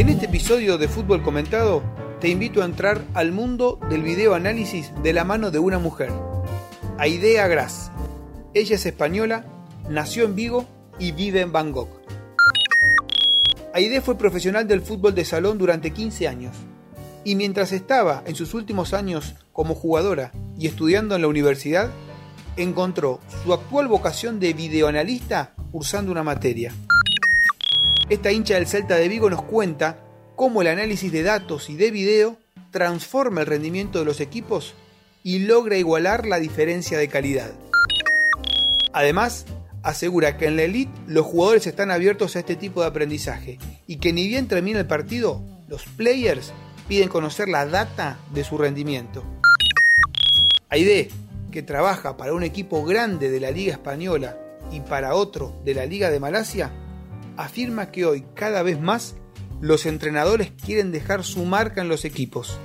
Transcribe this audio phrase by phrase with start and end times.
[0.00, 1.82] En este episodio de Fútbol Comentado
[2.22, 6.10] te invito a entrar al mundo del video análisis de la mano de una mujer,
[6.96, 7.92] Aidea Gras.
[8.54, 9.44] Ella es española,
[9.90, 10.64] nació en Vigo
[10.98, 11.90] y vive en Bangkok.
[13.74, 16.56] Aide fue profesional del fútbol de salón durante 15 años
[17.22, 21.90] y mientras estaba en sus últimos años como jugadora y estudiando en la universidad,
[22.56, 26.72] encontró su actual vocación de videoanalista cursando una materia.
[28.10, 30.00] Esta hincha del Celta de Vigo nos cuenta
[30.34, 32.38] cómo el análisis de datos y de video
[32.72, 34.74] transforma el rendimiento de los equipos
[35.22, 37.52] y logra igualar la diferencia de calidad.
[38.92, 39.46] Además,
[39.84, 43.98] asegura que en la elite los jugadores están abiertos a este tipo de aprendizaje y
[43.98, 46.52] que ni bien termina el partido, los players
[46.88, 49.22] piden conocer la data de su rendimiento.
[50.68, 51.10] Aide,
[51.52, 54.36] que trabaja para un equipo grande de la Liga Española
[54.72, 56.72] y para otro de la Liga de Malasia,
[57.40, 59.16] afirma que hoy cada vez más
[59.60, 62.58] los entrenadores quieren dejar su marca en los equipos.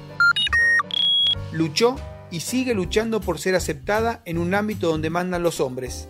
[1.52, 1.96] Luchó
[2.32, 6.10] y sigue luchando por ser aceptada en un ámbito donde mandan los hombres,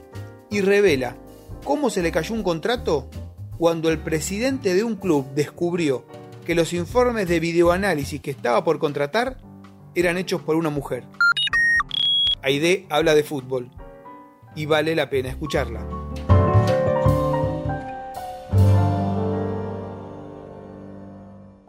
[0.50, 1.16] y revela
[1.64, 3.10] cómo se le cayó un contrato
[3.58, 6.06] cuando el presidente de un club descubrió
[6.46, 9.38] que los informes de videoanálisis que estaba por contratar
[9.96, 11.04] eran hechos por una mujer.
[12.42, 13.70] Aide habla de fútbol
[14.56, 15.95] y vale la pena escucharla.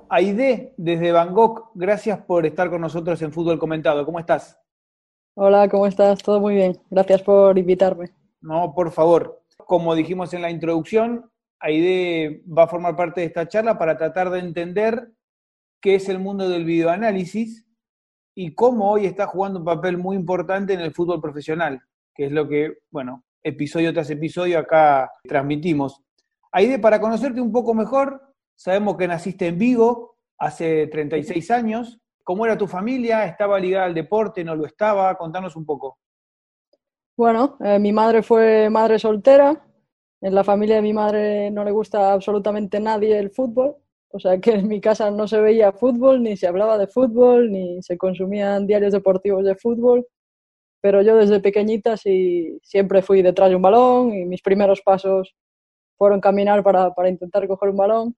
[0.09, 4.05] Aide, desde Bangkok, gracias por estar con nosotros en Fútbol Comentado.
[4.05, 4.59] ¿Cómo estás?
[5.35, 6.23] Hola, ¿cómo estás?
[6.23, 6.81] Todo muy bien.
[6.91, 8.11] Gracias por invitarme.
[8.41, 9.43] No, por favor.
[9.57, 14.31] Como dijimos en la introducción, Aide va a formar parte de esta charla para tratar
[14.31, 15.13] de entender
[15.81, 17.67] qué es el mundo del videoanálisis
[18.37, 21.83] y cómo hoy está jugando un papel muy importante en el fútbol profesional,
[22.15, 26.01] que es lo que, bueno, episodio tras episodio acá transmitimos.
[26.53, 28.26] Aide, para conocerte un poco mejor,
[28.57, 32.01] sabemos que naciste en Vigo hace 36 años.
[32.25, 33.25] ¿Cómo era tu familia?
[33.25, 34.43] ¿Estaba ligada al deporte?
[34.43, 35.15] ¿No lo estaba?
[35.17, 35.99] Contanos un poco.
[37.17, 39.63] Bueno, eh, mi madre fue madre soltera.
[40.21, 43.77] En la familia de mi madre no le gusta absolutamente nadie el fútbol.
[44.11, 47.53] O sea que en mi casa no se veía fútbol, ni se hablaba de fútbol,
[47.53, 50.07] ni se consumían diarios deportivos de fútbol.
[50.81, 55.35] Pero yo desde pequeñita sí, siempre fui detrás de un balón y mis primeros pasos
[55.99, 58.17] fueron caminar para, para intentar coger un balón.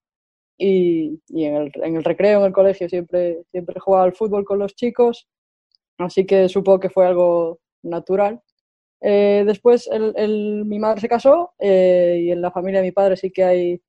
[0.61, 4.43] Y, y en, el, en, el, recreo, en el colegio, siempre, siempre jugaba al fútbol
[4.43, 5.27] con los chicos.
[5.97, 8.41] Así que supongo que fue algo natural.
[9.01, 12.91] Eh, después el, el, mi madre se casó eh, y en la familia de mi
[12.91, 13.81] padre sí que hay,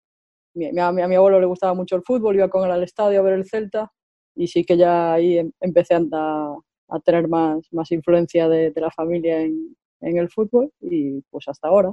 [0.54, 2.84] mi, a, mi, a, mi, abuelo le gustaba mucho el fútbol, iba con él al
[2.84, 3.90] estadio a ver el Celta
[4.36, 6.54] y sí que ya ahí em, empecé a,
[6.88, 11.48] a, tener más, más influencia de, de la familia en, en, el fútbol y pues
[11.48, 11.92] hasta ahora.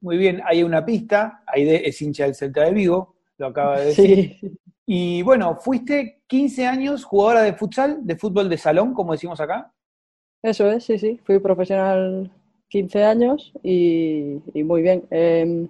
[0.00, 3.86] Muy bien, hay una pista, Aide es hincha del Celta de Vigo, lo acaba de
[3.86, 4.36] decir.
[4.40, 4.58] Sí.
[4.86, 9.72] Y bueno, fuiste 15 años jugadora de futsal, de fútbol de salón, como decimos acá.
[10.42, 11.20] Eso es, sí, sí.
[11.24, 12.30] Fui profesional
[12.68, 15.04] 15 años y, y muy bien.
[15.10, 15.68] Eh,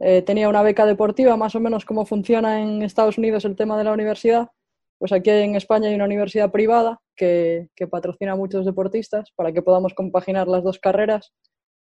[0.00, 3.76] eh, tenía una beca deportiva, más o menos como funciona en Estados Unidos el tema
[3.76, 4.48] de la universidad.
[4.98, 9.52] Pues aquí en España hay una universidad privada que, que patrocina a muchos deportistas para
[9.52, 11.32] que podamos compaginar las dos carreras.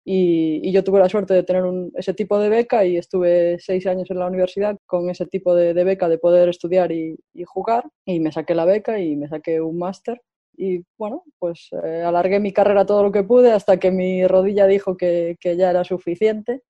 [0.05, 3.59] Y, y yo tuve la suerte de tener un, ese tipo de beca y estuve
[3.59, 7.17] seis años en la universidad con ese tipo de, de beca de poder estudiar y,
[7.35, 7.85] y, jugar.
[8.07, 10.21] Y me saqué la beca y me saqué un máster
[10.61, 14.67] y bueno, pues eh, alargué mi carrera todo lo que pude hasta que mi rodilla
[14.67, 16.63] dijo que, que ya era suficiente,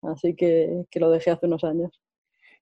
[0.00, 2.00] así que, que, lo dejé hace unos años.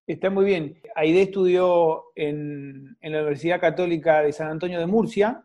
[0.05, 0.81] Está muy bien.
[0.97, 5.45] Aide estudió en, en la Universidad Católica de San Antonio de Murcia,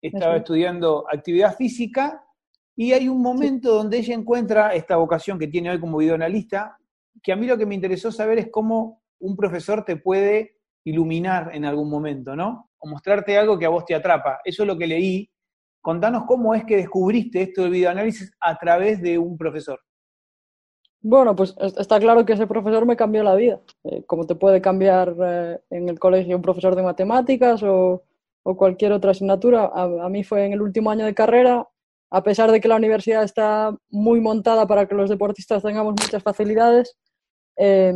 [0.00, 0.38] estaba Eso.
[0.38, 2.24] estudiando actividad física
[2.76, 3.76] y hay un momento sí.
[3.76, 6.78] donde ella encuentra esta vocación que tiene hoy como videoanalista,
[7.22, 11.50] que a mí lo que me interesó saber es cómo un profesor te puede iluminar
[11.54, 12.70] en algún momento, ¿no?
[12.78, 14.40] O mostrarte algo que a vos te atrapa.
[14.44, 15.30] Eso es lo que leí.
[15.80, 19.80] Contanos cómo es que descubriste esto del videoanálisis a través de un profesor.
[21.00, 23.60] Bueno, pues está claro que ese profesor me cambió la vida.
[23.84, 28.04] Eh, como te puede cambiar eh, en el colegio un profesor de matemáticas o,
[28.44, 31.66] o cualquier otra asignatura, a, a, mí fue en el último año de carrera,
[32.12, 36.22] a pesar de que la universidad está muy montada para que los deportistas tengamos muchas
[36.22, 36.94] facilidades,
[37.56, 37.94] eh,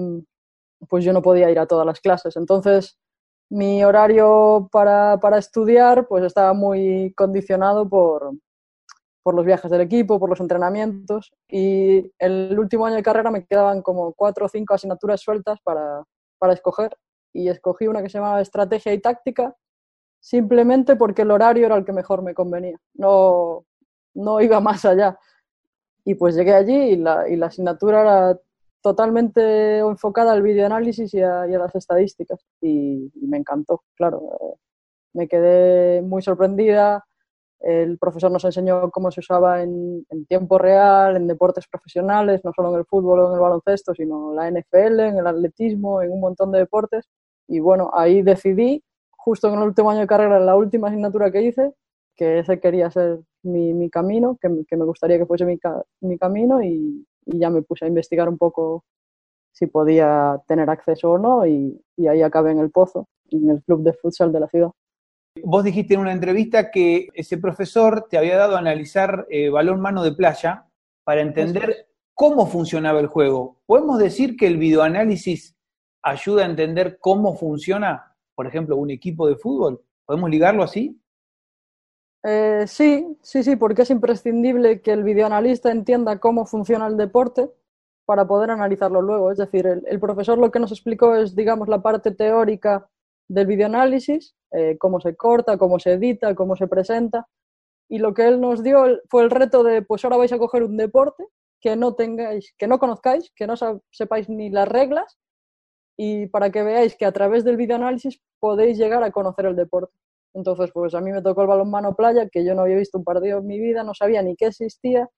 [0.88, 2.34] pues yo no podía ir a todas las clases.
[2.36, 2.98] Entonces,
[3.50, 8.32] mi horario para, para estudiar pues estaba muy condicionado por,
[9.22, 13.44] por los viajes del equipo, por los entrenamientos y el último año de carrera me
[13.44, 16.02] quedaban como cuatro o cinco asignaturas sueltas para,
[16.38, 16.96] para escoger
[17.34, 19.54] y escogí una que se llamaba Estrategia y Táctica
[20.20, 23.64] simplemente porque el horario era el que mejor me convenía, no,
[24.16, 25.18] no iba más allá.
[26.04, 28.40] Y pues llegué allí y la, y la asignatura era
[28.82, 32.40] totalmente enfocada al videoanálisis y a, las estadísticas.
[32.60, 34.58] Y, me encantó, claro.
[35.12, 37.04] Me quedé muy sorprendida.
[37.58, 42.52] El profesor nos enseñó cómo se usaba en, en, tiempo real, en deportes profesionales, no
[42.54, 46.02] solo en el fútbol o en el baloncesto, sino en la NFL, en el atletismo,
[46.02, 47.08] en un montón de deportes.
[47.48, 51.32] Y bueno, ahí decidí, justo en el último año de carrera, en la última asignatura
[51.32, 51.72] que hice,
[52.16, 55.58] que ese quería ser mi, mi camino, que, que, me gustaría que fuese mi,
[56.00, 58.84] mi camino y, y, ya me puse a investigar un poco
[59.52, 63.62] si podía tener acceso o no y, y ahí acabé en el Pozo, en el
[63.62, 64.70] club de futsal de la ciudad.
[65.42, 69.80] Vos dijiste en una entrevista que ese profesor te había dado a analizar eh, balón
[69.80, 70.66] mano de playa
[71.04, 73.60] para entender cómo funcionaba el juego.
[73.66, 75.54] ¿Podemos decir que el videoanálisis
[76.02, 79.82] ayuda a entender cómo funciona, por ejemplo, un equipo de fútbol?
[80.06, 80.98] ¿Podemos ligarlo así?
[82.28, 87.52] Eh, sí, sí, sí, porque es imprescindible que el videoanalista entienda cómo funciona el deporte
[88.04, 89.30] para poder analizarlo luego.
[89.30, 92.88] Es decir, el, profesor lo que nos explicó es, digamos, la parte teórica
[93.28, 97.28] del videoanálisis, eh, cómo se corta, cómo se edita, cómo se presenta.
[97.88, 100.64] Y lo que él nos dio fue el reto de, pues ahora vais a coger
[100.64, 101.24] un deporte
[101.60, 103.54] que no tengáis, que no conozcáis, que no
[103.92, 105.16] sepáis ni las reglas,
[105.96, 109.96] y para que veáis que a través del videoanálisis podéis llegar a conocer el deporte.
[110.36, 113.04] Entonces, pues a mí me tocó el balonmano playa, que yo no había visto un
[113.04, 115.08] partido en mi vida, no sabía ni qué existía.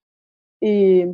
[0.60, 1.06] Y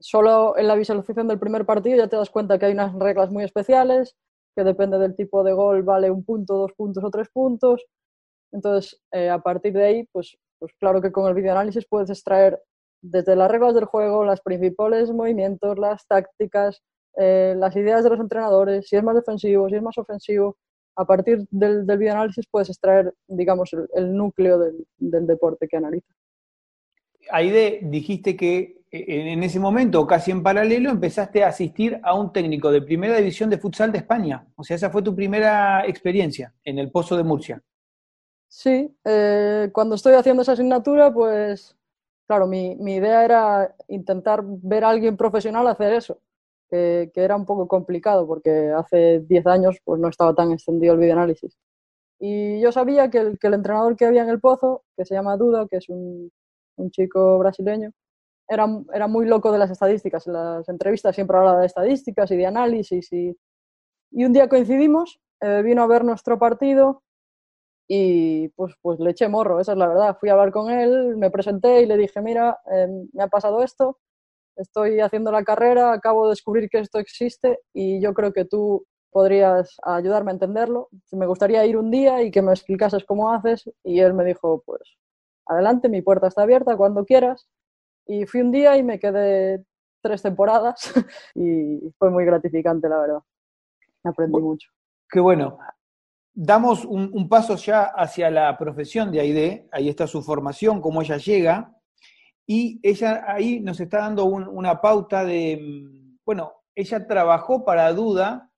[0.00, 3.30] solo en la visualización del primer partido ya te das cuenta que hay unas reglas
[3.30, 4.16] muy especiales,
[4.56, 7.84] que depende del tipo de gol vale un punto, dos puntos o tres puntos.
[8.52, 12.62] Entonces, eh, a partir de ahí, pues, pues claro que con el videoanálisis puedes extraer
[13.02, 16.82] desde las reglas del juego, los principales movimientos, las tácticas,
[17.16, 20.56] eh, las ideas de los entrenadores, si es más defensivo, si es más ofensivo,
[21.00, 25.78] a partir del, del videoanálisis puedes extraer, digamos, el, el núcleo del, del, deporte que
[25.78, 26.12] analiza.
[27.30, 32.70] Aide, dijiste que en ese momento, casi en paralelo, empezaste a asistir a un técnico
[32.70, 34.46] de primera división de futsal de España.
[34.56, 37.62] O sea, esa fue tu primera experiencia en el Pozo de Murcia.
[38.48, 41.76] Sí, eh, cuando estoy haciendo esa asignatura, pues,
[42.26, 46.20] claro, mi, mi, idea era intentar ver a alguien profesional hacer eso
[46.70, 51.00] que, era un poco complicado porque hace 10 años pues no estaba tan extendido el
[51.00, 51.56] videoanálisis.
[52.18, 55.14] Y yo sabía que el, que el entrenador que había en el Pozo, que se
[55.14, 56.30] llama Duda, que es un,
[56.76, 57.92] un chico brasileño,
[58.48, 60.26] era, era, muy loco de las estadísticas.
[60.26, 63.12] En las entrevistas siempre hablaba de estadísticas y de análisis.
[63.12, 63.36] Y,
[64.12, 67.02] y un día coincidimos, eh, vino a ver nuestro partido
[67.88, 70.16] y pues, pues le eché morro, esa es la verdad.
[70.20, 73.62] Fui a hablar con él, me presenté y le dije, mira, eh, me ha pasado
[73.64, 73.98] esto,
[74.56, 78.84] estoy haciendo la carrera, acabo de descubrir que esto existe y yo creo que tú
[79.10, 80.88] podrías ayudarme a entenderlo.
[81.12, 83.68] Me gustaría ir un día y que me explicases cómo haces.
[83.84, 84.82] Y él me dijo, pues
[85.46, 87.48] adelante, mi puerta está abierta cuando quieras.
[88.06, 89.64] Y fui un día y me quedé
[90.02, 90.92] tres temporadas
[91.34, 93.20] y fue muy gratificante, la verdad.
[94.04, 94.70] Aprendí bueno, mucho.
[95.10, 95.58] Qué bueno.
[96.32, 99.68] Damos un, un, paso ya hacia la profesión de Aide.
[99.72, 101.76] Ahí está su formación, cómo ella llega.
[102.52, 105.86] Y ella ahí nos está dando un, una pauta de,
[106.26, 108.50] bueno, ella trabajó para Duda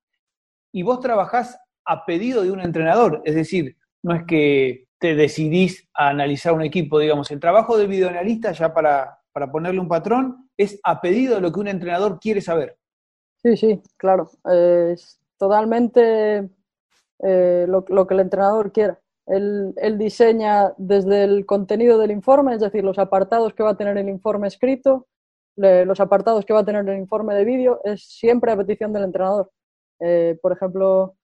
[0.72, 5.90] y vos trabajás a pedido de un entrenador, es decir, no es que te decidís
[5.92, 10.48] a analizar un equipo, digamos, el trabajo del videoanalista, ya para, para ponerle un patrón,
[10.56, 12.78] es a pedido de lo que un entrenador quiere saber.
[13.42, 16.48] Sí, sí, claro, es totalmente
[17.18, 19.01] eh, lo, lo que el entrenador quiera.
[19.26, 23.76] Él, él, diseña desde el contenido del informe, es decir, los apartados que va a
[23.76, 25.06] tener el informe escrito,
[25.56, 29.04] los apartados que va a tener el informe de vídeo, es siempre a petición del
[29.04, 29.50] entrenador.
[30.00, 31.16] Eh, por ejemplo,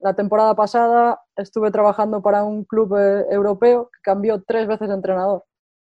[0.00, 4.94] la temporada pasada estuve trabajando para un club eh, europeo que cambió tres veces de
[4.94, 5.44] entrenador.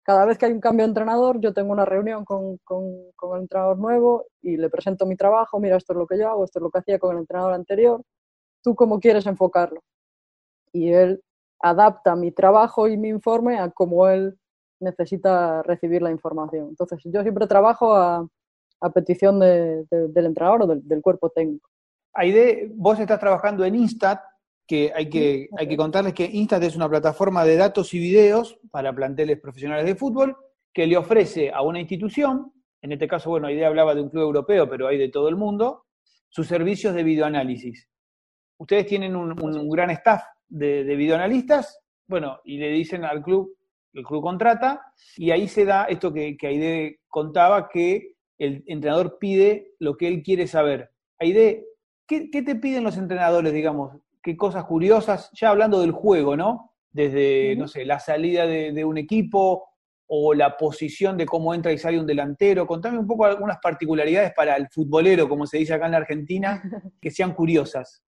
[0.02, 3.37] Cada vez que hay un cambio de entrenador, yo tengo una reunión con, con, con
[3.37, 6.44] el entrenador nuevo y le presento mi trabajo, mira, esto es lo que yo hago,
[6.44, 8.02] esto es lo que hacía con el entrenador anterior,
[8.62, 9.82] tú cómo quieres enfocarlo.
[10.73, 11.23] Y él
[11.61, 14.38] adapta mi trabajo y mi informe a cómo él
[14.81, 16.69] necesita recibir la información.
[16.71, 18.26] Entonces, yo siempre trabajo a,
[18.81, 21.69] a petición de, de, del entrenador o del, del, cuerpo técnico.
[22.14, 24.21] Aide, vos estás trabajando en Instat,
[24.67, 28.59] que hay, que hay que contarles que Instat es una plataforma de datos y videos
[28.71, 30.37] para planteles profesionales de fútbol
[30.73, 34.23] que le ofrece a una institución, en este caso, bueno, Aide hablaba de un club
[34.23, 35.85] europeo, pero hay de todo el mundo,
[36.29, 37.88] sus servicios de videoanálisis.
[38.57, 43.23] Ustedes tienen un, un, un gran staff de, de videoanalistas, bueno, y le dicen al
[43.23, 43.57] club,
[43.95, 49.19] el club contrata, y ahí se da esto que, que Aide contaba, que el entrenador
[49.19, 50.90] pide lo que él quiere saber.
[51.19, 51.66] Aide,
[52.07, 53.97] ¿qué, ¿qué, te piden los entrenadores, digamos?
[54.23, 55.30] ¿Qué cosas curiosas?
[55.35, 56.73] Ya hablando del juego, ¿no?
[56.90, 57.59] Desde, uh -huh.
[57.59, 59.69] no sé, la salida de, de, un equipo
[60.07, 62.66] o la posición de cómo entra y sale un delantero.
[62.66, 66.61] Contame un poco algunas particularidades para el futbolero, como se dice acá en la Argentina,
[67.00, 68.02] que sean curiosas.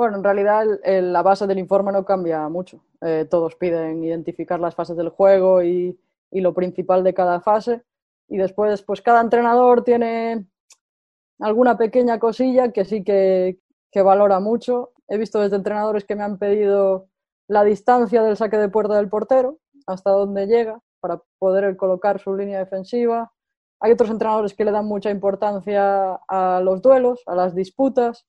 [0.00, 2.82] Bueno, en realidad la base del informe no cambia mucho.
[3.02, 7.82] Eh, todos piden identificar las fases del juego y, y, lo principal de cada fase.
[8.26, 10.46] Y después, pues cada entrenador tiene
[11.38, 13.60] alguna pequeña cosilla que sí que,
[13.92, 14.92] que valora mucho.
[15.06, 17.08] He visto desde entrenadores que me han pedido
[17.46, 22.34] la distancia del saque de puerta del portero, hasta dónde llega, para poder colocar su
[22.34, 23.34] línea defensiva.
[23.80, 28.26] Hay otros entrenadores que le dan mucha importancia a los duelos, a las disputas,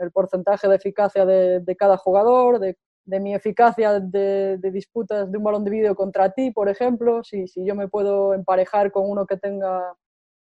[0.00, 2.76] el porcentaje de eficacia de, cada jugador, de,
[3.20, 7.64] mi eficacia de, disputas de un balón de vídeo contra ti, por ejemplo, si, si
[7.64, 9.94] yo me puedo emparejar con uno que tenga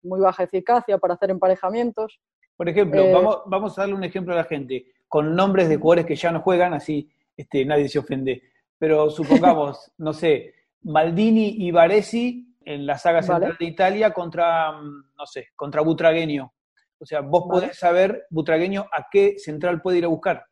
[0.03, 2.21] muy baja eficacia para hacer emparejamientos.
[2.57, 5.77] Por ejemplo, eh, vamos, vamos a darle un ejemplo a la gente, con nombres de
[5.77, 8.43] jugadores que ya no juegan, así este, nadie se ofende.
[8.79, 15.15] Pero supongamos, no sé, Maldini y Baresi en la saga central de Italia contra, mm,
[15.17, 16.53] no sé, contra Butragueño.
[17.01, 20.45] O sea, vos podés saber, Butragueño, a qué central puede ir a buscar.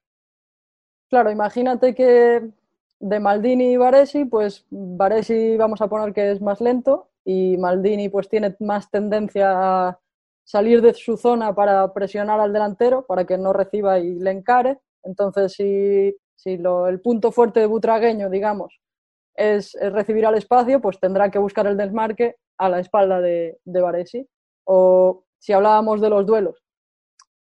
[1.11, 2.51] Claro, imagínate que
[3.01, 8.09] de Maldini y Baresi, pues Baresi vamos a poner que es más lento y Maldini
[8.09, 9.53] pues tiene más tendencia
[9.89, 10.01] a
[10.45, 14.79] salir de su zona para presionar al delantero para que no reciba y le encare.
[15.03, 18.81] Entonces, si, si lo, el punto fuerte de Butragueño, digamos,
[19.35, 23.81] es, recibir al espacio, pues tendrá que buscar el desmarque a la espalda de, de
[23.81, 24.27] Varesi.
[24.65, 26.63] O si hablábamos de los duelos,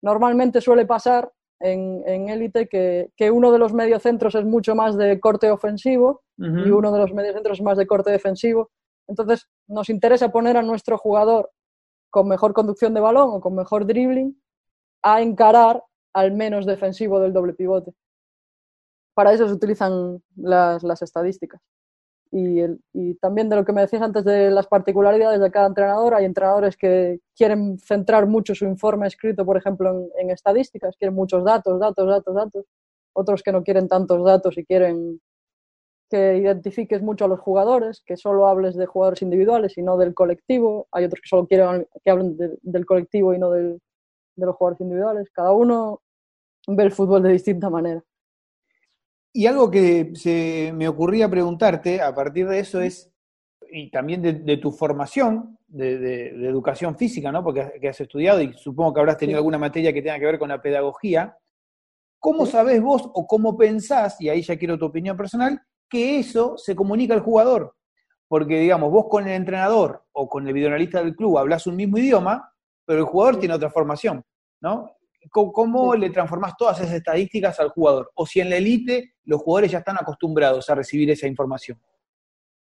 [0.02, 5.20] normalmente suele pasar en élite que, que, uno de los mediocentros es mucho más de
[5.20, 8.70] corte ofensivo y uno de los mediocentros es más de corte defensivo.
[9.08, 11.50] Entonces, nos interesa poner a nuestro jugador
[12.10, 14.40] con mejor conducción de balón o con mejor dribbling
[15.02, 15.82] a encarar
[16.14, 17.94] al menos defensivo del doble pivote.
[19.14, 21.62] Para eso se utilizan las, las estadísticas
[22.32, 26.26] y, también de lo que me decías antes de las particularidades de cada entrenador, hay
[26.26, 31.80] entrenadores que quieren centrar mucho su informe escrito, por ejemplo, en, estadísticas, quieren muchos datos,
[31.80, 32.66] datos, datos, datos,
[33.14, 35.22] otros que no quieren tantos datos y quieren
[36.10, 40.14] que identifiques mucho a los jugadores, que solo hables de jugadores individuales y no del
[40.14, 43.80] colectivo, hay otros que solo quieren que hablen del colectivo y no de
[44.36, 46.02] los jugadores individuales, cada uno
[46.68, 48.04] ve el fútbol de distinta manera.
[49.38, 53.12] Y algo que se me ocurría preguntarte a partir de eso es,
[53.70, 57.44] y también de, tu formación de, educación física, ¿no?
[57.44, 60.48] Porque has estudiado y supongo que habrás tenido alguna materia que tenga que ver con
[60.48, 61.38] la pedagogía.
[62.18, 66.58] ¿Cómo sabés vos o cómo pensás, y ahí ya quiero tu opinión personal, que eso
[66.58, 67.76] se comunica al jugador?
[68.30, 71.98] Porque, digamos, vos con el entrenador o con el videoanalista del club hablas un mismo
[71.98, 72.54] idioma,
[72.86, 74.24] pero el jugador tiene otra formación,
[74.62, 74.96] ¿no?
[75.30, 78.12] ¿Cómo, le transformás todas esas estadísticas al jugador?
[78.16, 81.80] O si en la elite los jugadores ya están acostumbrados a recibir esa información.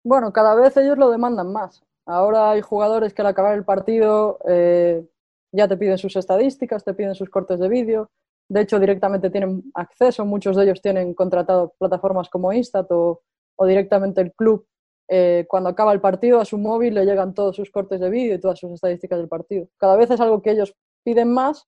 [0.04, 1.84] Bueno, cada vez ellos lo demandan más.
[2.06, 5.06] Ahora hay jugadores que al acabar el partido eh,
[5.52, 8.10] ya te piden sus estadísticas, te piden sus cortes de vídeo.
[8.50, 10.26] De hecho, directamente tienen acceso.
[10.26, 13.22] Muchos de ellos tienen contratado plataformas como Instat o,
[13.66, 14.66] directamente el club.
[15.08, 18.36] Eh, cuando acaba el partido, a su móvil le llegan todos sus cortes de vídeo
[18.36, 19.68] y todas sus estadísticas del partido.
[19.78, 21.68] Cada vez es algo que ellos piden más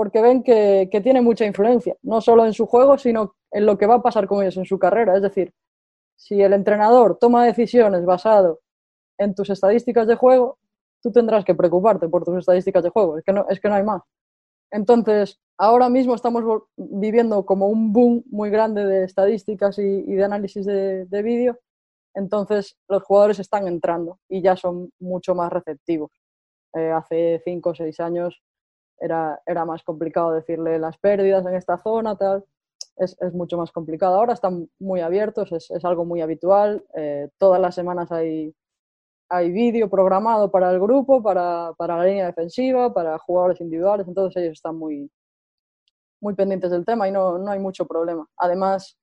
[0.00, 3.84] porque ven que, tiene mucha influencia, no solo en su juego, sino en lo que
[3.84, 5.14] va a pasar con ellos en su carrera.
[5.14, 5.52] Es decir,
[6.16, 8.60] si el entrenador toma decisiones basado
[9.18, 10.56] en tus estadísticas de juego,
[11.02, 13.74] tú tendrás que preocuparte por tus estadísticas de juego, es que no, es que no
[13.74, 14.00] hay más.
[14.70, 20.64] Entonces, ahora mismo estamos viviendo como un boom muy grande de estadísticas y, de análisis
[20.64, 21.58] de, vídeo,
[22.14, 26.10] entonces los jugadores están entrando y ya son mucho más receptivos.
[26.72, 28.42] Eh, hace cinco o seis años
[29.00, 32.44] era, era más complicado decirle las pérdidas en esta zona, tal.
[32.96, 34.16] Es, es mucho más complicado.
[34.16, 36.84] Ahora están muy abiertos, es, es algo muy habitual.
[36.94, 38.54] Eh, todas las semanas hay,
[39.30, 44.42] hay vídeo programado para el grupo, para, para, la línea defensiva, para jugadores individuales, entonces
[44.42, 45.08] ellos están muy,
[46.20, 48.28] muy pendientes del tema y no, no hay mucho problema.
[48.36, 48.98] Además,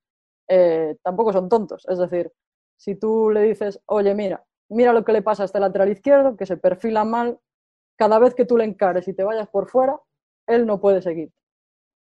[0.50, 2.32] eh, tampoco son tontos, es decir,
[2.75, 6.36] si tú le dices, oye, mira, mira lo que le pasa a este lateral izquierdo,
[6.36, 7.39] que se perfila mal,
[7.98, 10.00] cada vez que tú le encares y te vayas por fuera,
[10.46, 11.32] él no puede seguir.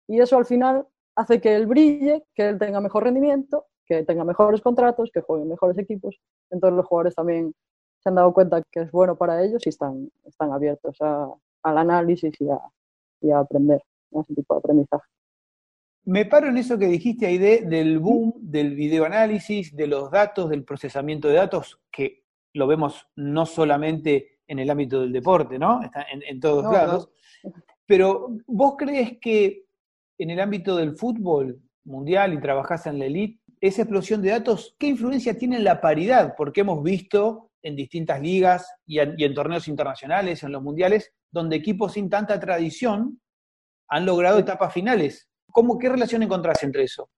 [0.06, 4.24] Y eso al final hace que él brille, que él tenga mejor rendimiento, que tenga
[4.24, 6.20] mejores contratos, que juegue mejores equipos.
[6.50, 7.54] Entonces los jugadores también
[8.00, 12.34] se han dado cuenta que es bueno para ellos y están, están abiertos al análisis
[12.40, 13.82] y a, aprender,
[14.14, 15.08] a ese tipo de aprendizaje.
[16.04, 20.64] Me paro en eso que dijiste ahí del boom del videoanálisis, de los datos, del
[20.64, 25.82] procesamiento de datos, que lo vemos no solamente en el ámbito del deporte, ¿no?
[25.82, 27.10] Está en, todos lados.
[27.86, 29.66] Pero vos crees que
[30.18, 34.74] en el ámbito del fútbol mundial y trabajás en la elite, esa explosión de datos,
[34.78, 36.34] ¿qué influencia tiene en la paridad?
[36.36, 41.92] Porque hemos visto en distintas ligas y en, torneos internacionales, en los mundiales, donde equipos
[41.92, 43.20] sin tanta tradición
[43.88, 45.28] han logrado etapas finales.
[45.50, 47.10] ¿Cómo, ¿Qué relación encontrás entre eso?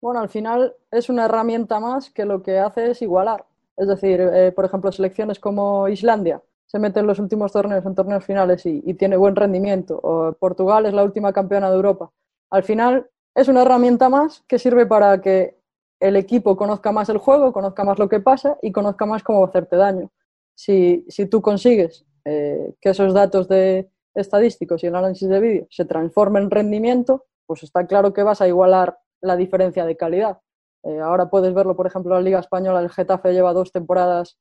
[0.00, 3.46] Bueno, al final es una herramienta más que lo que hace es igualar.
[3.76, 7.94] Es decir, eh, por ejemplo, selecciones como Islandia se mete en los últimos torneos, en
[7.94, 10.00] torneos finales y, y tiene buen rendimiento.
[10.02, 12.10] O Portugal es la última campeona de Europa.
[12.50, 15.58] Al final es una herramienta más que sirve para que
[16.00, 19.44] el equipo conozca más el juego, conozca más lo que pasa y conozca más cómo
[19.44, 20.10] hacerte daño.
[20.54, 25.66] Si, si tú consigues eh, que esos datos de estadísticos y el análisis de vídeo
[25.70, 30.40] se transformen en rendimiento, pues está claro que vas a igualar la diferencia de calidad.
[30.84, 34.38] Eh, ahora puedes verlo, por ejemplo, en la Liga Española, el Getafe lleva dos temporadas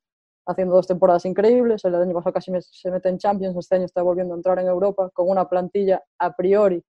[0.48, 4.02] haciendo dos temporadas increíbles, el año pasado casi se mete en Champions, este año está
[4.02, 6.84] volviendo a entrar en Europa con una plantilla a priori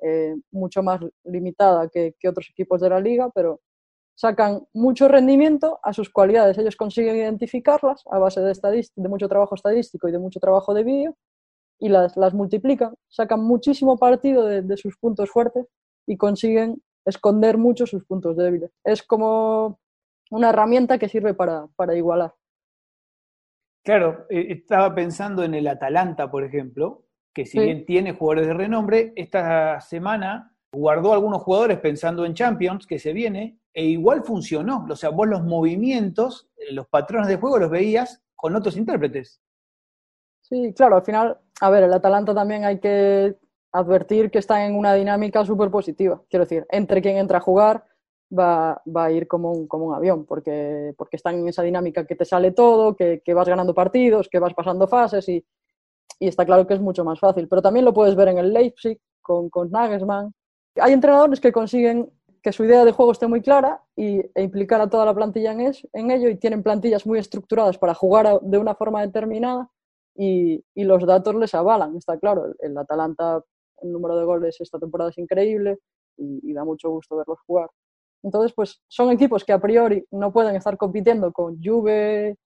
[0.00, 3.60] eh, mucho más limitada que, otros equipos de la liga, pero
[4.14, 6.56] sacan mucho rendimiento a sus cualidades.
[6.58, 10.84] Ellos consiguen identificarlas a base de, de mucho trabajo estadístico y de mucho trabajo de
[10.84, 11.16] vídeo
[11.78, 15.66] y las, las multiplican, sacan muchísimo partido de, sus puntos fuertes
[16.06, 18.70] y consiguen esconder mucho sus puntos débiles.
[18.84, 19.78] Es como
[20.30, 22.34] una herramienta que sirve para, para igualar.
[23.84, 28.54] Claro, eh, estaba pensando en el Atalanta, por ejemplo, que si bien tiene jugadores de
[28.54, 34.86] renombre, esta semana guardó algunos jugadores pensando en Champions, que se viene, e igual funcionó.
[34.90, 39.40] O sea, vos los movimientos, eh, los patrones de juego los veías con otros intérpretes.
[40.40, 43.36] Sí, claro, al final, a ver, el Atalanta también hay que
[43.78, 46.22] advertir que está en una dinámica súper positiva.
[46.28, 47.84] Quiero decir, entre quien entra a jugar
[48.36, 52.06] va, va a ir como un, como un avión, porque, porque están en esa dinámica
[52.06, 55.44] que te sale todo, que, que vas ganando partidos, que vas pasando fases y,
[56.18, 57.48] y está claro que es mucho más fácil.
[57.48, 60.32] Pero también lo puedes ver en el Leipzig con, con Nagelsmann.
[60.76, 62.10] Hay entrenadores que consiguen
[62.42, 65.52] que su idea de juego esté muy clara y, e implicar a toda la plantilla
[65.52, 69.68] en, en ello y tienen plantillas muy estructuradas para jugar de una forma determinada
[70.14, 72.54] y, y, los datos les avalan, está claro.
[72.60, 73.42] El, Atalanta,
[73.82, 75.78] el número de goles esta temporada es increíble
[76.16, 77.68] y, da mucho gusto verlos jugar.
[78.22, 82.36] Entonces, pues son equipos que a priori no pueden estar compitiendo con Juve,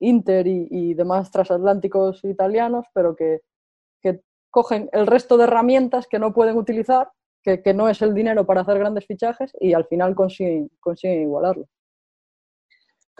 [0.00, 3.40] Inter y, demás transatlánticos italianos, pero que,
[4.52, 7.08] cogen el resto de herramientas que no pueden utilizar,
[7.44, 11.66] que, no es el dinero para hacer grandes fichajes y al final consiguen, consiguen igualarlo.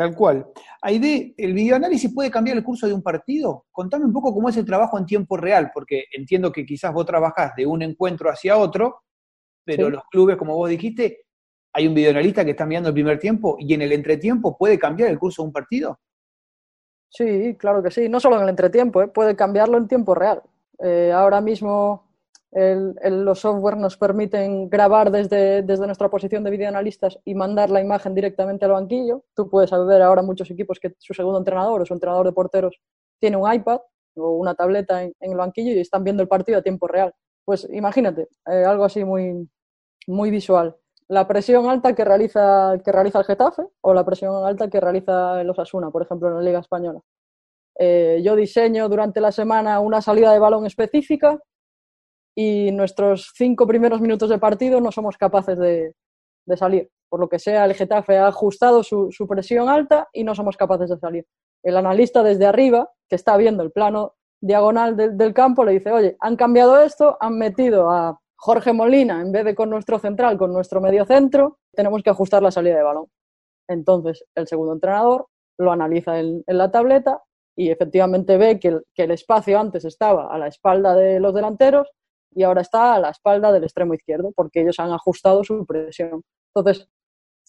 [0.00, 0.46] Tal cual.
[0.80, 3.66] Aide, ¿el videoanálisis puede cambiar el curso de un partido?
[3.70, 7.04] Contame un poco cómo es el trabajo en tiempo real, porque entiendo que quizás vos
[7.04, 9.02] trabajás de un encuentro hacia otro,
[9.62, 11.26] pero los clubes, como vos dijiste,
[11.74, 15.10] hay un videoanalista que está mirando el primer tiempo y en el entretiempo puede cambiar
[15.10, 16.00] el curso de un partido.
[17.10, 18.08] Sí, claro que sí.
[18.08, 19.08] No solo en el entretiempo, ¿eh?
[19.08, 20.40] puede cambiarlo en tiempo real.
[20.78, 22.09] Eh, ahora mismo
[22.52, 28.14] los software nos permiten grabar desde, desde nuestra posición de videoanalistas y mandar la imagen
[28.14, 29.24] directamente al banquillo.
[29.34, 32.80] Tú puedes ver ahora muchos equipos que su segundo entrenador o su entrenador de porteros
[33.18, 33.80] tiene un iPad
[34.16, 37.14] o una tableta en, el banquillo y están viendo el partido a tiempo real.
[37.44, 39.48] Pues imagínate, eh, algo así muy,
[40.06, 40.76] muy visual
[41.10, 45.40] la presión alta que realiza, que realiza el Getafe o la presión alta que realiza
[45.40, 47.00] el Osasuna, por ejemplo, en la Liga Española.
[47.76, 51.40] Eh, yo diseño durante la semana una salida de balón específica
[52.42, 55.92] y nuestros cinco primeros minutos de partido no somos capaces de,
[56.56, 56.88] salir.
[57.10, 60.88] Por lo que sea, el Getafe ha ajustado su, presión alta y no somos capaces
[60.88, 61.26] de salir.
[61.62, 66.16] El analista desde arriba, que está viendo el plano diagonal del campo, le dice, oye,
[66.18, 70.50] han cambiado esto, han metido a Jorge Molina, en vez de con nuestro central, con
[70.50, 73.06] nuestro medio centro, tenemos que ajustar la salida de balón.
[73.68, 75.26] Entonces, el segundo entrenador
[75.58, 77.22] lo analiza en, la tableta
[77.54, 81.90] y efectivamente ve que el, espacio antes estaba a la espalda de los delanteros
[82.32, 86.22] y ahora está a la espalda del extremo izquierdo, porque ellos han ajustado su presión.
[86.54, 86.88] Entonces,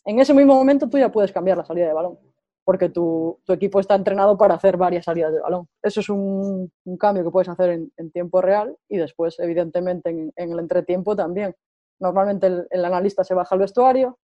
[0.06, 2.18] en ese mismo momento tú ya puedes cambiar la salida de balón
[2.64, 5.68] porque tu, equipo está entrenado para hacer varias salidas de balón.
[5.82, 10.60] Eso es un, cambio que puedes hacer en, tiempo real y después, evidentemente, en, el
[10.60, 11.56] entretiempo también.
[12.00, 14.20] Normalmente el, analista se baja al vestuario,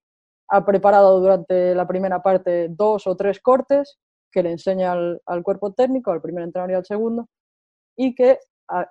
[0.49, 3.99] ha preparado durante la primera parte dos o tres cortes
[4.31, 7.27] que le enseña al, cuerpo técnico, al primer entrenador y al segundo,
[7.95, 8.39] y que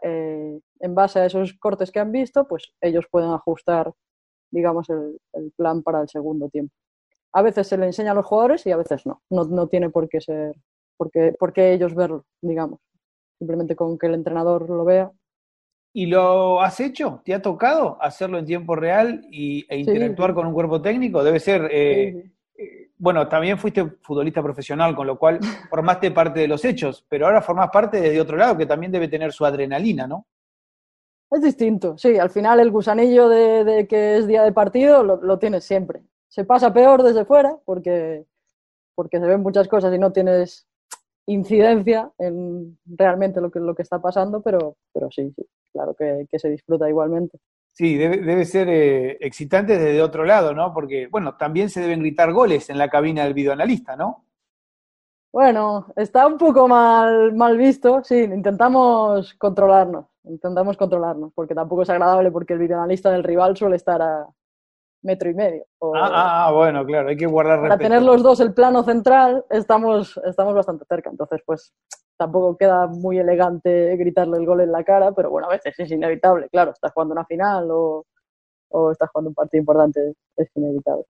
[0.02, 3.92] eh, en base a esos cortes que han visto, pues ellos pueden ajustar,
[4.50, 6.74] digamos, el plan para el segundo tiempo
[7.36, 9.20] a veces se le enseña a los jugadores y a veces no.
[9.28, 10.54] No, tiene por qué ser,
[10.96, 12.80] porque, porque ellos verlo, digamos.
[13.38, 15.12] Simplemente con que el entrenador lo vea.
[15.92, 17.20] ¿Y lo has hecho?
[17.26, 21.22] ¿Te ha tocado hacerlo en tiempo real y, e interactuar con un cuerpo técnico?
[21.22, 21.68] Debe ser.
[21.70, 22.30] Eh, eh,
[22.99, 25.38] bueno, también fuiste futbolista profesional, con lo cual
[25.71, 29.09] formaste parte de los hechos, pero ahora formas parte desde otro lado, que también debe
[29.09, 30.27] tener su adrenalina, ¿no?
[31.31, 32.19] Es distinto, sí.
[32.19, 36.03] Al final el gusanillo de, que es día de partido lo, lo tienes siempre
[36.37, 38.27] se pasa peor desde fuera porque,
[38.95, 40.66] porque se ven muchas cosas y no tienes
[41.27, 46.27] incidencia en realmente lo que, lo que está pasando, pero, pero sí, sí claro que,
[46.31, 47.38] que se disfruta igualmente.
[47.76, 50.72] Sí, debe, debe ser eh, excitante desde otro lado, ¿no?
[50.72, 54.24] Porque, bueno, también se deben gritar goles en la cabina del videoanalista, ¿no?
[55.30, 61.90] Bueno, está un poco mal, mal visto, sí, intentamos controlarnos, intentamos controlarnos, porque tampoco es
[61.90, 64.26] agradable porque el videoanalista del rival suele estar a
[65.02, 65.66] metro y medio.
[65.82, 69.44] Ah, ah, ah, bueno, claro, hay que guardar Para tener los dos el plano central,
[69.50, 71.74] estamos, estamos bastante cerca, entonces pues
[72.16, 75.90] tampoco queda muy elegante gritarle el gol en la cara, pero bueno, a veces es
[75.90, 78.07] inevitable, claro, estás jugando una final o,
[78.70, 81.05] o estás jugando un partido importante, es inevitable.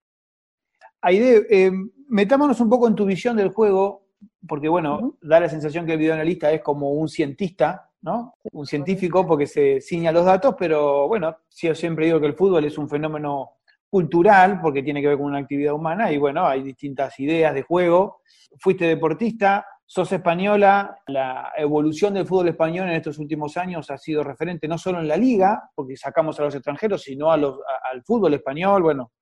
[1.02, 1.72] Aide, eh,
[2.08, 4.06] metámonos un poco en tu visión del juego
[4.46, 8.34] porque bueno, da la sensación que el videoanalista es como un cientista, ¿no?
[8.52, 12.64] Un científico porque se ciña los datos, pero bueno, yo siempre digo que el fútbol
[12.64, 13.52] es un fenómeno
[13.88, 17.62] cultural porque tiene que ver con una actividad humana y bueno, hay distintas ideas de
[17.62, 18.20] juego.
[18.58, 24.24] Fuiste deportista, sos española, la evolución del fútbol español en estos últimos años ha sido
[24.24, 28.02] referente no solo en la liga, porque sacamos a los extranjeros, sino a los, al
[28.02, 29.12] fútbol español, bueno,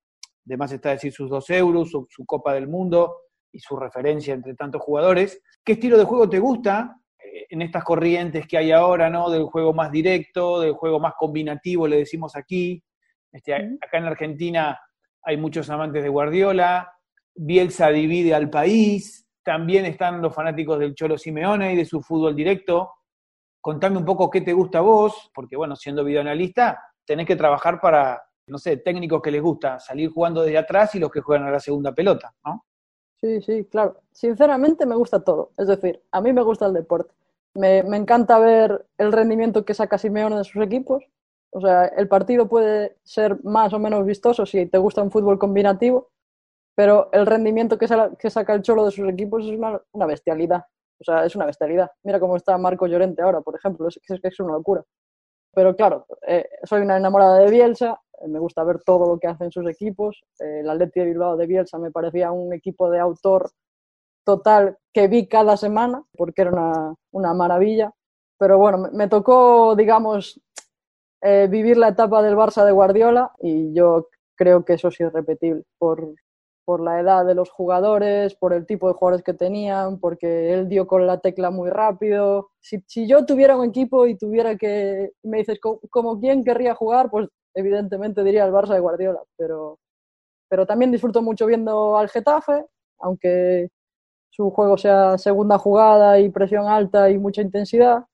[0.46, 3.24] además está decir sus dos euros, su Copa del Mundo,
[3.54, 5.40] y su referencia entre tantos jugadores.
[5.64, 9.30] ¿Qué estilo de juego te gusta eh, en estas corrientes que hay ahora, ¿no?
[9.30, 12.82] Del juego más directo, del juego más combinativo, le decimos aquí.
[13.32, 14.78] Este, acá en Argentina
[15.22, 16.92] hay muchos amantes de Guardiola,
[17.34, 22.34] Bielsa divide al país, también están los fanáticos del Cholo Simeone y de su fútbol
[22.34, 22.92] directo.
[23.60, 27.80] Contame un poco qué te gusta a vos, porque bueno, siendo videoanalista, tenés que trabajar
[27.80, 31.46] para, no sé, técnicos que les gusta salir jugando desde atrás y los que juegan
[31.46, 32.64] a la segunda pelota, ¿no?
[33.20, 34.00] Sí, sí, claro.
[34.12, 35.52] Sinceramente me gusta todo.
[35.56, 37.14] Es decir, a mí me gusta el deporte.
[37.54, 41.04] Me, me, encanta ver el rendimiento que saca Simeone de sus equipos.
[41.50, 45.38] O sea, el partido puede ser más o menos vistoso si te gusta un fútbol
[45.38, 46.10] combinativo,
[46.74, 49.50] pero el rendimiento que, saca el Cholo de sus equipos es
[49.92, 50.64] una, bestialidad.
[51.00, 51.90] O sea, es una bestialidad.
[52.02, 53.88] Mira cómo está Marco Llorente ahora, por ejemplo.
[53.88, 54.82] Es, es, es una locura.
[55.54, 59.28] Pero claro, eh, soy una enamorada de Bielsa, eh, me gusta ver todo lo que
[59.28, 60.24] hacen sus equipos.
[60.40, 63.50] Eh, el de Bilbao de Bielsa me parecía un equipo de autor
[64.24, 67.92] total que vi cada semana, porque era una, una maravilla.
[68.38, 70.40] Pero bueno, me, me tocó, digamos,
[71.26, 75.62] eh, vivir la etapa del Barça de Guardiola y yo creo que eso es repetible
[75.78, 76.14] por,
[76.64, 80.68] por la edad de los jugadores, por el tipo de jugadores que tenían, porque él
[80.68, 82.50] dio con la tecla muy rápido.
[82.60, 87.10] Si, yo tuviera un equipo y tuviera que, me dices, ¿como quién querría jugar?
[87.10, 89.78] Pues evidentemente diría el Barça de Guardiola, pero,
[90.48, 92.66] pero también disfruto mucho viendo al Getafe,
[92.98, 93.70] aunque
[94.30, 98.04] su juego sea segunda jugada y presión alta y mucha intensidad.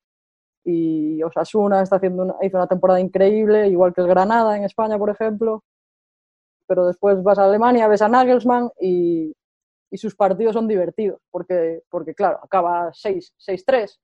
[0.65, 4.99] Y Osasuna está haciendo una, hizo una temporada increíble, igual que el Granada en España,
[4.99, 5.63] por ejemplo.
[6.71, 9.33] Pero después vas a Alemania, ves a Nagelsmann y,
[9.93, 13.99] sus partidos son divertidos, porque, porque claro, acaba 6-3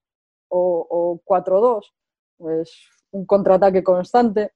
[0.48, 1.84] o, o 4-2,
[2.62, 4.50] es un contraataque constante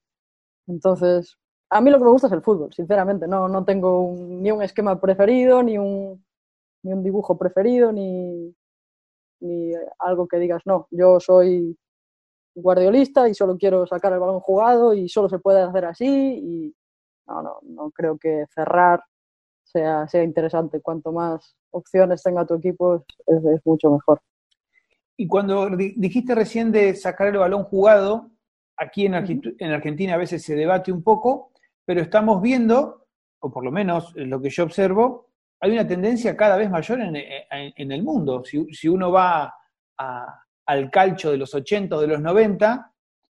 [0.70, 1.37] entonces,
[1.70, 3.27] a mí lo que me gusta es el fútbol, sinceramente.
[3.27, 6.25] No, no tengo ni un esquema preferido, ni un,
[6.85, 8.55] ni un dibujo preferido, ni,
[9.40, 11.77] ni algo que digas, no, yo soy
[12.55, 16.75] guardiolista y solo quiero sacar el balón jugado y solo se puede hacer así.
[17.31, 19.03] No, no, no creo que cerrar
[19.64, 20.81] sea, sea interesante.
[20.81, 24.21] Cuanto más opciones tenga tu equipo, es, es mucho mejor.
[25.16, 28.31] Y cuando dijiste recién de sacar el balón jugado,
[28.81, 31.53] Aquí en, Argentina a veces se debate un poco,
[31.85, 33.09] pero estamos viendo,
[33.40, 35.29] o por lo menos lo que yo observo,
[35.61, 38.43] hay una tendencia cada vez mayor en, el mundo.
[38.43, 39.55] Si, uno va
[39.99, 42.89] al calcho de los 80 o de los 90,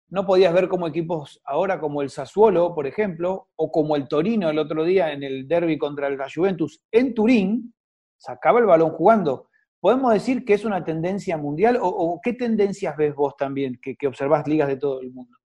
[0.09, 4.49] no podías ver como equipos ahora como el Sassuolo, por ejemplo, o como el Torino
[4.49, 7.75] el otro día en el derby contra el Juventus en Turín,
[8.17, 9.49] sacaba el balón jugando.
[9.81, 14.07] ¿Podemos decir que es una tendencia mundial o, qué tendencias ves vos también que, que,
[14.07, 15.37] observás ligas de todo el mundo?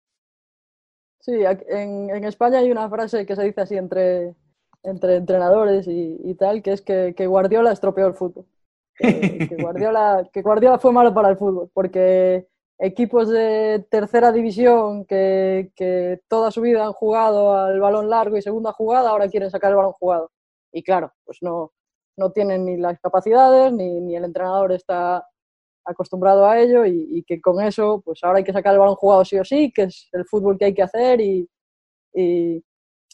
[1.19, 1.33] Sí,
[1.67, 4.35] en, en, España hay una frase que se dice así entre,
[4.83, 8.45] entre entrenadores y, y tal, que es que, que, Guardiola estropeó el fútbol.
[8.95, 12.47] Que, que, Guardiola, que Guardiola fue malo para el fútbol, porque
[12.81, 18.73] equipos de tercera división que, toda su vida han jugado al balón largo y segunda
[18.73, 20.31] jugada, ahora quieren sacar el balón jugado.
[20.73, 21.73] Y claro, pues no,
[22.17, 25.27] no tienen ni las capacidades, ni, ni el entrenador está
[25.85, 28.95] acostumbrado a ello y, y, que con eso, pues ahora hay que sacar el balón
[28.95, 31.47] jugado sí o sí, que es el fútbol que hay que hacer y,
[32.13, 32.63] y,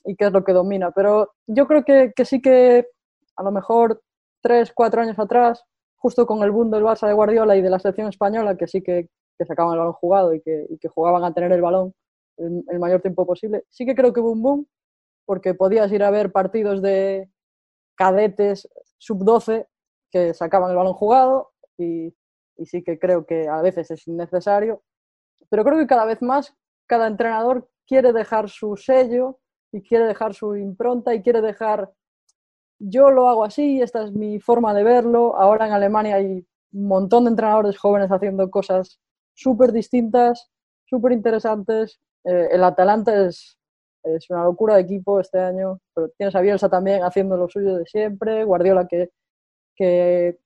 [0.06, 0.92] y que es lo que domina.
[0.92, 2.88] Pero yo creo que, que, sí que
[3.36, 4.02] a lo mejor
[4.42, 5.64] tres, cuatro años atrás,
[5.98, 8.82] justo con el boom del Barça de Guardiola y de la selección española, que sí
[8.82, 11.94] que, que sacaban el balón jugado y que, que jugaban a tener el balón
[12.38, 14.68] el, el, mayor tiempo posible, sí que creo que hubo un boom,
[15.26, 17.30] porque podías ir a ver partidos de
[17.96, 19.68] cadetes sub-12
[20.12, 22.14] que sacaban el balón jugado y,
[22.58, 24.84] y sí que creo que a veces es innecesario,
[25.50, 26.56] pero creo que cada vez más
[26.88, 29.40] cada entrenador quiere dejar su sello
[29.72, 31.92] y quiere dejar su impronta y quiere dejar,
[32.80, 35.36] yo lo hago así, esta es mi forma de verlo.
[35.38, 39.00] Ahora en Alemania hay un montón de entrenadores jóvenes haciendo cosas
[39.38, 40.50] súper distintas,
[40.86, 42.00] súper interesantes.
[42.26, 43.58] Eh, el Atalanta es,
[44.04, 47.78] es una locura de equipo este año, pero tienes a Bielsa también haciendo lo suyo
[47.78, 49.12] de siempre, Guardiola que,
[49.76, 50.40] que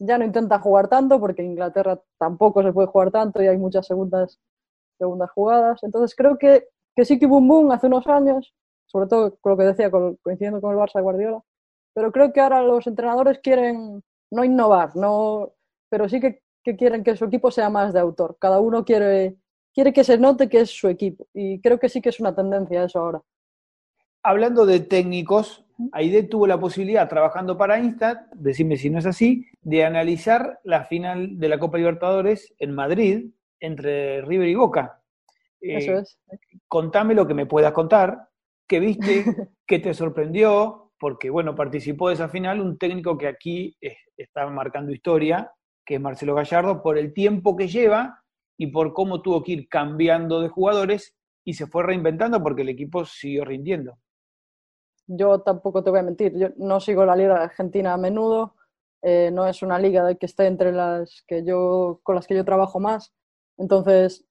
[0.00, 3.58] ya no intenta jugar tanto porque en Inglaterra tampoco se puede jugar tanto y hay
[3.58, 4.40] muchas segundas,
[4.98, 5.80] segundas jugadas.
[5.82, 8.54] Entonces creo que, que sí que un boom hace unos años,
[8.86, 11.42] sobre todo con lo que decía, coincidiendo con el Barça de Guardiola,
[11.94, 15.52] pero creo que ahora los entrenadores quieren no innovar, no,
[15.90, 18.36] pero sí que, que quieren que su equipo sea más de autor.
[18.38, 19.36] Cada uno quiere,
[19.72, 22.34] quiere que se note que es su equipo y creo que sí que es una
[22.34, 23.22] tendencia eso ahora.
[24.22, 29.46] Hablando de técnicos, Aide tuvo la posibilidad, trabajando para Instat, decime si no es así,
[29.62, 35.00] de analizar la final de la Copa Libertadores en Madrid entre River y Boca.
[35.60, 36.18] Eso Eh, es.
[36.66, 38.28] contame lo que me puedas contar,
[38.68, 39.24] que viste,
[39.66, 44.46] que te sorprendió, porque bueno, participó de esa final un técnico que aquí eh, está
[44.50, 45.50] marcando historia,
[45.88, 48.22] que es Marcelo Gallardo, por el tiempo que lleva
[48.58, 52.68] y por cómo tuvo que ir cambiando de jugadores y se fue reinventando porque el
[52.68, 53.96] equipo siguió rindiendo.
[55.06, 58.54] Yo tampoco te voy a mentir, yo no sigo la Liga Argentina a menudo,
[59.00, 62.44] eh, no es una liga que esté entre las que yo, con las que yo
[62.44, 63.14] trabajo más.
[63.56, 64.26] Entonces,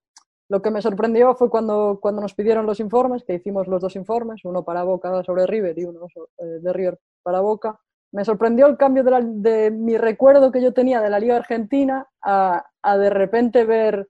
[0.49, 3.95] lo que me sorprendió fue cuando, cuando nos pidieron los informes, que hicimos los dos
[3.95, 6.01] informes, uno para Boca sobre River y uno
[6.37, 7.79] eh, de River para Boca.
[8.11, 12.65] Me sorprendió el cambio de, mi recuerdo que yo tenía de la Liga Argentina a,
[12.97, 14.07] de repente ver,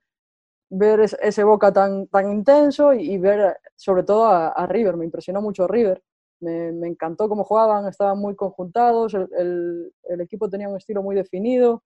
[0.70, 4.96] ver es- ese Boca tan, tan intenso y, ver sobre todo a, River.
[4.96, 6.02] Me impresionó mucho River.
[6.40, 11.16] Me, me encantó cómo jugaban, estaban muy conjuntados, el, el- equipo tenía un estilo muy
[11.16, 11.82] definido,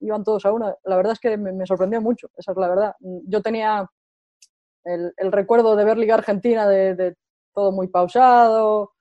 [0.00, 0.76] iban todos a una.
[0.84, 2.94] La verdad es que me, sorprendió mucho, esa es la verdad.
[3.26, 3.88] Yo tenía
[4.84, 6.94] el, el recuerdo de ver Liga Argentina de,
[7.54, 8.92] todo muy pausado,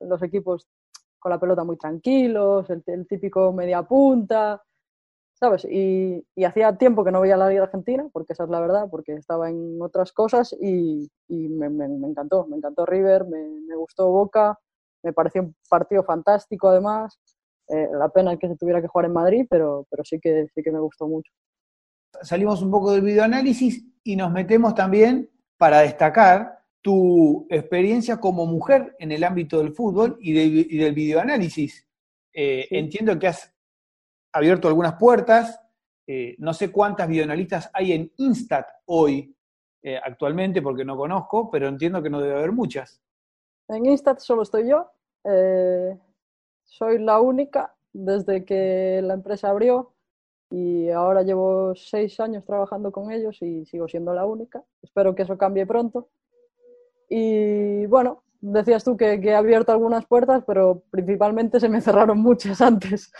[0.00, 0.66] los equipos
[1.22, 4.62] con la pelota muy tranquilos, el, típico media punta,
[5.34, 5.66] ¿sabes?
[5.70, 8.88] Y, y hacía tiempo que no veía la Liga Argentina, porque esa es la verdad,
[8.90, 13.38] porque estaba en otras cosas y, y me, me- me encantó, me encantó River, me,
[13.68, 14.58] me gustó Boca,
[15.04, 17.18] me pareció un partido fantástico además.
[17.68, 20.46] Eh, la pena es que se tuviera que jugar en Madrid, pero, pero sí, que,
[20.54, 21.32] sí que me gustó mucho.
[22.22, 28.94] Salimos un poco del videoanálisis y nos metemos también para destacar tu experiencia como mujer
[28.98, 31.86] en el ámbito del fútbol y, de- y del videoanálisis.
[32.34, 32.76] Eh, Sí.
[32.76, 33.54] Entiendo que has
[34.32, 35.60] abierto algunas puertas,
[36.06, 39.34] eh, no sé cuántas videoanalistas hay en Instat hoy
[39.82, 43.00] eh, actualmente, porque no conozco, pero entiendo que no debe haber muchas.
[43.68, 44.90] En Instat solo estoy yo.
[46.64, 49.92] soy la única desde que la empresa abrió
[50.50, 54.62] y ahora llevo seis años trabajando con ellos y sigo siendo la única.
[54.82, 56.08] Espero que eso cambie pronto.
[57.14, 62.18] Y bueno, decías tú que, que he abierto algunas puertas, pero principalmente se me cerraron
[62.18, 63.12] muchas antes.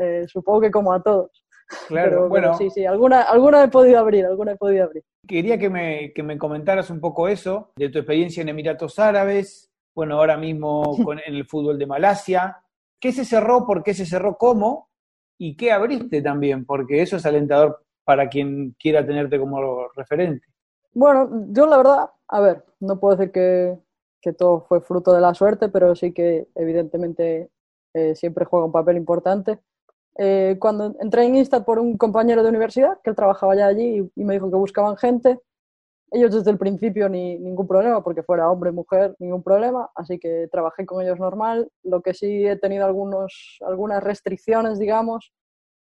[0.00, 1.44] Eh, supongo que como a todos.
[1.88, 5.02] Claro, Pero, bueno, sí, sí, alguna, alguna he podido abrir, alguna he podido abrir.
[5.26, 9.68] Quería que me, que me comentaras un poco eso, de tu experiencia en Emiratos Árabes,
[9.96, 12.56] bueno, ahora mismo con, en el fútbol de Malasia.
[13.00, 13.66] ¿Qué se cerró?
[13.66, 14.36] ¿Por qué se cerró?
[14.36, 14.90] ¿Cómo?
[15.40, 16.64] ¿Y qué abriste también?
[16.64, 20.46] Porque eso es alentador para quien quiera tenerte como referente.
[20.92, 23.78] Bueno, yo la verdad, a ver, no puedo decir que,
[24.20, 27.50] que todo fue fruto de la suerte, pero sí que evidentemente
[27.94, 29.60] eh, siempre juega un papel importante.
[30.18, 34.10] Eh, cuando entré en Insta por un compañero de universidad, que él trabajaba ya allí
[34.14, 35.40] y, me dijo que buscaban gente,
[36.12, 40.48] ellos desde el principio ni, ningún problema, porque fuera hombre, mujer, ningún problema, así que
[40.50, 41.70] trabajé con ellos normal.
[41.84, 45.32] Lo que sí he tenido algunos, algunas restricciones, digamos,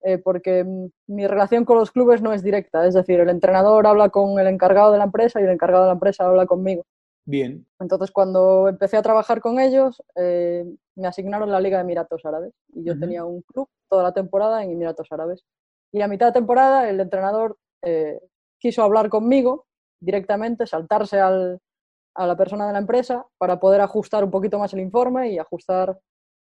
[0.03, 3.85] eh, porque mm, mi relación con los clubes no es directa, es decir, el entrenador
[3.88, 6.83] habla con el encargado de la empresa y el encargado de la empresa habla conmigo.
[7.25, 12.25] Bien, Entonces, cuando empecé a trabajar con ellos, eh, me asignaron la Liga de Emiratos
[12.25, 13.01] Árabes y yo Ujú.
[13.01, 15.43] tenía un club toda la temporada en Emiratos Árabes.
[15.91, 18.19] Y a mitad de temporada, el entrenador eh,
[18.59, 19.65] quiso hablar conmigo
[20.01, 21.59] directamente, saltarse al,
[22.15, 25.38] a la persona de la empresa para poder ajustar un poquito más el informe y
[25.39, 25.99] ajustar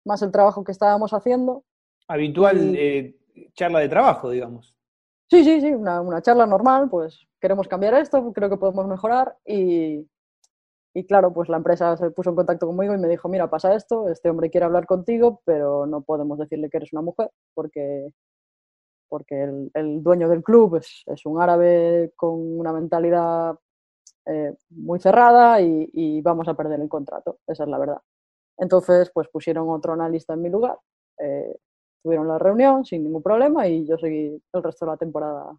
[0.05, 1.63] más el trabajo que estábamos haciendo.
[2.07, 3.15] habitual Y- eh,
[3.53, 4.75] charla de trabajo, digamos.
[5.29, 10.07] Sí, sí, sí, una, charla normal, pues queremos cambiar esto, creo que podemos mejorar y,
[10.93, 13.73] y claro, pues la empresa se puso en contacto conmigo y me dijo, mira, pasa
[13.73, 18.09] esto, este hombre quiere hablar contigo, pero no podemos decirle que eres una mujer porque,
[19.09, 23.57] porque el, dueño del club es, es un árabe con una mentalidad
[24.25, 28.01] eh, muy cerrada y, vamos a perder el contrato, esa es la verdad.
[28.57, 30.77] Entonces, pues pusieron otro analista en mi lugar,
[31.19, 31.55] eh,
[32.03, 35.57] tuvieron la reunión sin ningún problema y yo seguí el resto de la temporada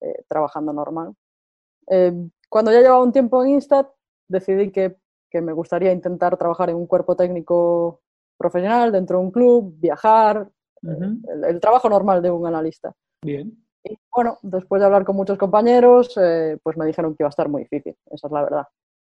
[0.00, 1.14] eh, trabajando normal.
[2.48, 3.88] cuando ya llevaba un tiempo en Instat,
[4.28, 4.96] decidí que,
[5.30, 8.00] que me gustaría intentar trabajar en un cuerpo técnico
[8.38, 10.48] profesional dentro de un club, viajar,
[10.82, 12.94] el, trabajo normal de un analista.
[13.22, 13.52] Bien.
[13.84, 17.30] Y bueno, después de hablar con muchos compañeros, eh, pues me dijeron que iba a
[17.30, 18.66] estar muy difícil, esa es la verdad.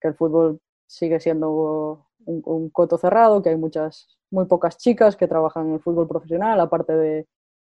[0.01, 5.29] Que el fútbol sigue siendo un, coto cerrado, que hay muchas, muy pocas chicas que
[5.29, 7.27] trabajan en el fútbol profesional, aparte de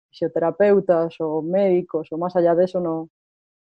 [0.09, 3.09] fisioterapeutas o médicos o más allá de eso, no,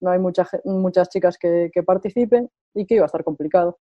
[0.00, 3.78] no hay mucha, muchas chicas que, que participen y que iba a estar complicado.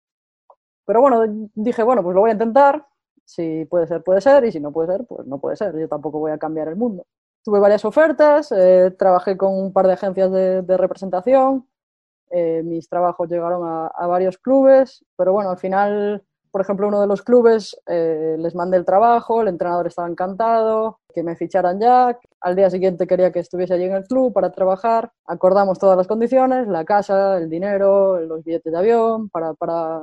[0.85, 1.21] Pero bueno,
[1.53, 2.85] dije, bueno, pues lo voy a intentar,
[3.29, 5.77] si puede ser, puede ser, y si no puede ser, pues no puede ser.
[5.77, 7.05] Yo tampoco voy a cambiar el mundo.
[7.43, 11.67] Tuve varias ofertas, eh, trabajé con un par de agencias de, representación,
[12.31, 17.07] eh, mis trabajos llegaron a, varios clubes, pero bueno, al final, por ejemplo, uno de
[17.07, 22.17] los clubes eh, les mandé el trabajo, el entrenador estaba encantado, que me ficharan ya,
[22.41, 26.07] al día siguiente quería que estuviese allí en el club para trabajar, acordamos todas las
[26.07, 30.01] condiciones, la casa, el dinero, los billetes de avión, para, para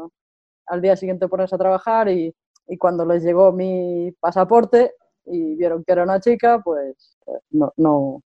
[0.67, 2.35] al día siguiente ponerse a trabajar y,
[2.69, 7.17] y cuando les llegó mi pasaporte y vieron que era una chica, pues
[7.51, 8.23] no, no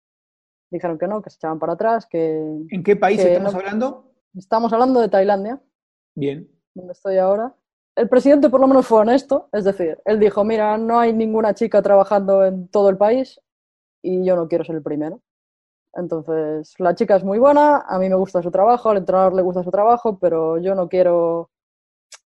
[0.70, 2.38] dijeron que no, que se echaban para atrás, que...
[2.70, 4.12] ¿En qué país estamos hablando?
[4.36, 5.62] Estamos hablando de Tailandia.
[6.16, 6.50] Bien.
[6.74, 7.56] Donde estoy ahora.
[7.96, 11.54] El presidente por lo menos fue honesto, es decir, él dijo, mira, no hay ninguna
[11.54, 13.40] chica trabajando en todo el país
[14.02, 15.22] y yo no quiero ser el primero.
[15.94, 19.42] Entonces, la chica es muy buena, a mí me gusta su trabajo, al entrenador le
[19.42, 21.50] gusta su trabajo, pero yo no quiero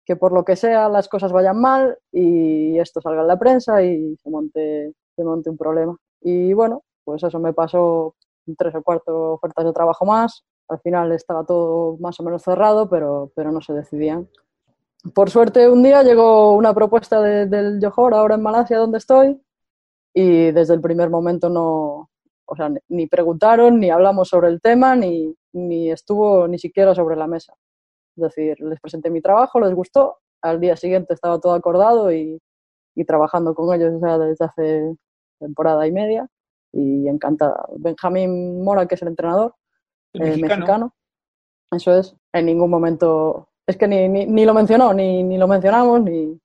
[0.05, 3.83] que por lo que sea las cosas vayan mal y esto salga en la prensa
[3.85, 5.97] y se monte, se monte un problema.
[6.21, 8.17] Y bueno, pues eso me pasó
[8.59, 10.45] tres o cuatro ofertas de trabajo más.
[10.69, 14.29] Al final estaba todo más o menos cerrado, pero, pero no se decidían.
[15.15, 19.41] Por suerte, un día llegó una propuesta del Johor, ahora en Malasia, donde estoy,
[20.15, 22.11] y desde el primer momento no,
[22.45, 27.17] o sea, ni preguntaron, ni hablamos sobre el tema, ni, ni estuvo ni siquiera sobre
[27.17, 27.55] la mesa.
[28.17, 32.41] Es decir, les presenté mi trabajo, les gustó, al día siguiente estaba todo acordado y,
[33.07, 34.97] trabajando con ellos desde hace
[35.41, 36.29] temporada y media
[36.73, 37.67] y encantada.
[37.79, 39.55] Benjamín Mora, que es el entrenador,
[40.13, 40.95] el eh, mexicano.
[41.71, 46.03] Eso es, en ningún momento, es que ni, ni, lo mencionó, ni, ni, lo mencionamos,
[46.03, 46.39] ni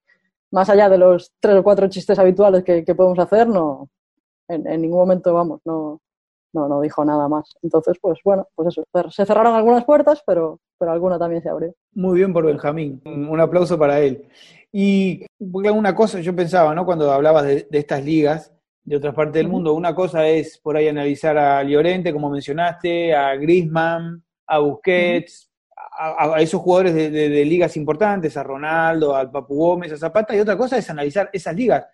[0.52, 3.90] más allá de los tres o cuatro chistes habituales que, podemos hacer, no,
[4.48, 6.02] en, en, ningún momento, vamos, no,
[6.54, 7.54] no, no dijo nada más.
[7.62, 11.74] Entonces, pues bueno, pues eso, se cerraron algunas puertas, pero, pero alguna también se abrió.
[11.94, 14.28] Muy bien por Benjamín, un aplauso para él.
[14.72, 16.86] Y una cosa, yo pensaba, ¿no?
[16.86, 18.54] Cuando hablabas de, estas ligas
[18.84, 23.14] de otras partes del mundo, una cosa es por ahí analizar a Llorente, como mencionaste,
[23.14, 25.47] a Griezmann, a Busquets,
[25.98, 30.40] a, esos jugadores de, de, ligas importantes, a Ronaldo, al Papu Gómez, a Zapata, y
[30.40, 31.86] otra cosa es analizar esas ligas.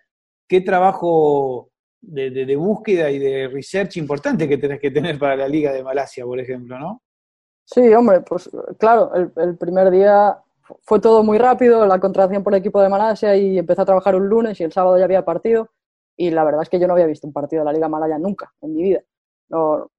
[0.46, 1.70] ¿Qué trabajo
[2.06, 6.24] de, búsqueda y de research importante que tenés que tener para la Liga de Malasia,
[6.24, 7.02] por ejemplo, ¿no?
[7.64, 10.38] Sí, hombre, pues claro, el, primer día
[10.82, 14.14] fue todo muy rápido, la contratación por el equipo de Malasia y empecé a trabajar
[14.14, 15.70] un lunes y el sábado ya había partido
[16.16, 18.18] y la verdad es que yo no había visto un partido de la Liga Malaya
[18.18, 19.00] nunca en mi vida.
[19.48, 19.90] No,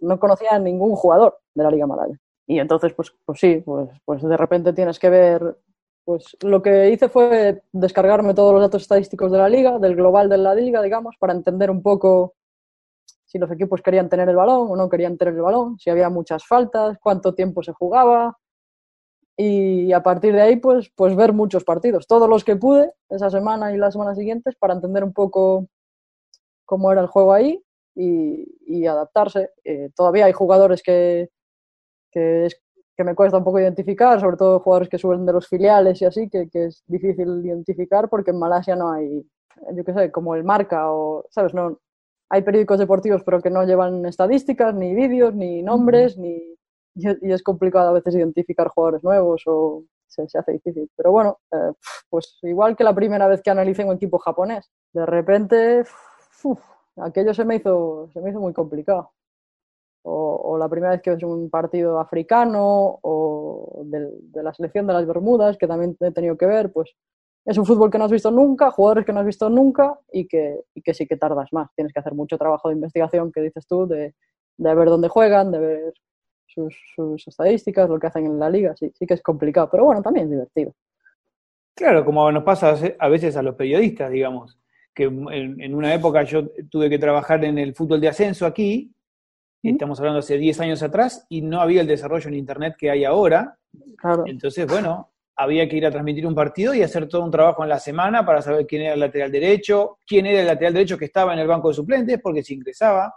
[0.00, 2.18] no conocía a ningún jugador de la Liga Malaya.
[2.46, 5.56] Y entonces, pues, pues sí, pues, pues de repente tienes que ver
[6.04, 10.28] pues lo que hice fue descargarme todos los datos estadísticos de la liga, del global
[10.28, 12.34] de la liga, digamos, para entender un poco
[13.24, 16.10] si los equipos querían tener el balón o no querían tener el balón, si había
[16.10, 18.38] muchas faltas, cuánto tiempo se jugaba.
[19.36, 23.30] Y a partir de ahí, pues, pues ver muchos partidos, todos los que pude esa
[23.30, 25.66] semana y las semanas siguientes para entender un poco
[26.64, 27.62] cómo era el juego ahí
[27.96, 29.50] y, adaptarse.
[29.64, 31.30] Eh, todavía hay jugadores que,
[32.14, 32.62] que es
[32.96, 36.04] que me cuesta un poco identificar, sobre todo jugadores que suben de los filiales y
[36.04, 39.26] así, que, que, es difícil identificar porque en Malasia no hay,
[39.74, 41.52] yo qué sé, como el marca o, ¿sabes?
[41.54, 41.78] No,
[42.30, 46.56] hay periódicos deportivos pero que no llevan estadísticas, ni vídeos, ni nombres, ni,
[46.94, 50.88] y, es complicado a veces identificar jugadores nuevos o se, se hace difícil.
[50.96, 51.72] Pero bueno, eh,
[52.08, 55.84] pues igual que la primera vez que analicé un equipo japonés, de repente,
[56.96, 59.10] aquello se me hizo, se me hizo muy complicado
[60.06, 65.06] o, la primera vez que ves un partido africano o de, la selección de las
[65.06, 66.94] Bermudas, que también he tenido que ver, pues
[67.44, 70.26] es un fútbol que no has visto nunca, jugadores que no has visto nunca y
[70.26, 71.70] que, y que sí que tardas más.
[71.74, 74.14] Tienes que hacer mucho trabajo de investigación, que dices tú, de,
[74.56, 75.94] de ver dónde juegan, de ver
[76.46, 78.74] sus, estadísticas, lo que hacen en la liga.
[78.76, 80.74] Sí, que es complicado, pero bueno, también es divertido.
[81.74, 84.58] Claro, como nos pasa a veces a los periodistas, digamos,
[84.94, 88.94] que en una época yo tuve que trabajar en el fútbol de ascenso aquí
[89.70, 93.04] estamos hablando hace 10 años atrás, y no había el desarrollo en Internet que hay
[93.04, 93.58] ahora.
[94.26, 97.68] Entonces, bueno, había que ir a transmitir un partido y hacer todo un trabajo en
[97.68, 101.06] la semana para saber quién era el lateral derecho, quién era el lateral derecho que
[101.06, 103.14] estaba en el banco de suplentes, porque se ingresaba.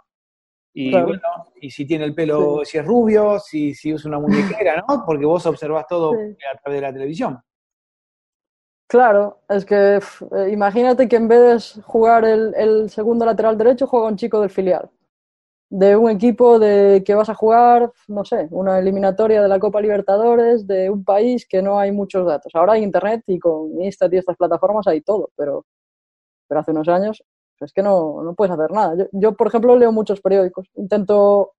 [0.74, 1.20] Y bueno,
[1.60, 5.04] y si tiene el pelo, si es rubio, si, si usa una muñequera, ¿no?
[5.04, 7.40] Porque vos observás todo a través de la televisión.
[8.88, 13.86] Claro, es que eh, imagínate que en vez de jugar el, el, segundo lateral derecho,
[13.86, 14.88] juega un chico del filial.
[15.70, 19.82] De un equipo de que vas a jugar, no sé, una eliminatoria de la Copa
[19.82, 22.54] Libertadores de un país que no hay muchos datos.
[22.54, 25.66] Ahora hay internet y con Insta y estas plataformas hay todo, pero,
[26.48, 27.22] pero hace unos años
[27.60, 28.96] es que no, no puedes hacer nada.
[28.96, 30.68] Yo, yo, por ejemplo, leo muchos periódicos.
[30.74, 31.54] Intento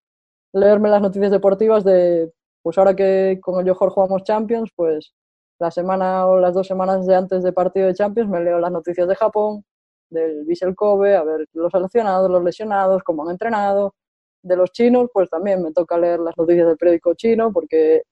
[0.54, 2.32] leerme las noticias deportivas de,
[2.64, 5.14] pues ahora que con el Johor jugamos Champions, pues
[5.60, 8.72] la semana o las dos semanas de antes de partido de Champions me leo las
[8.72, 9.66] noticias de Japón,
[10.10, 13.94] del Vissel Kobe, a ver los seleccionados, los lesionados, cómo han entrenado.
[14.42, 18.04] De los chinos, pues también me toca leer las noticias del periódico chino, porque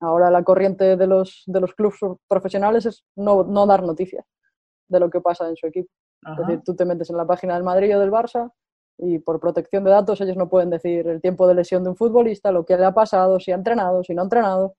[0.00, 4.24] ahora la corriente de los, de los clubes profesionales es no, no dar noticias
[4.88, 5.90] de lo que pasa en su equipo.
[6.26, 8.50] Es decir, tú te metes en la página del Madrid o del Barça
[8.98, 11.96] y por protección de datos ellos no pueden decir el tiempo de lesión de un
[11.96, 14.74] futbolista, lo que le ha pasado, si ha entrenado, si no ha entrenado.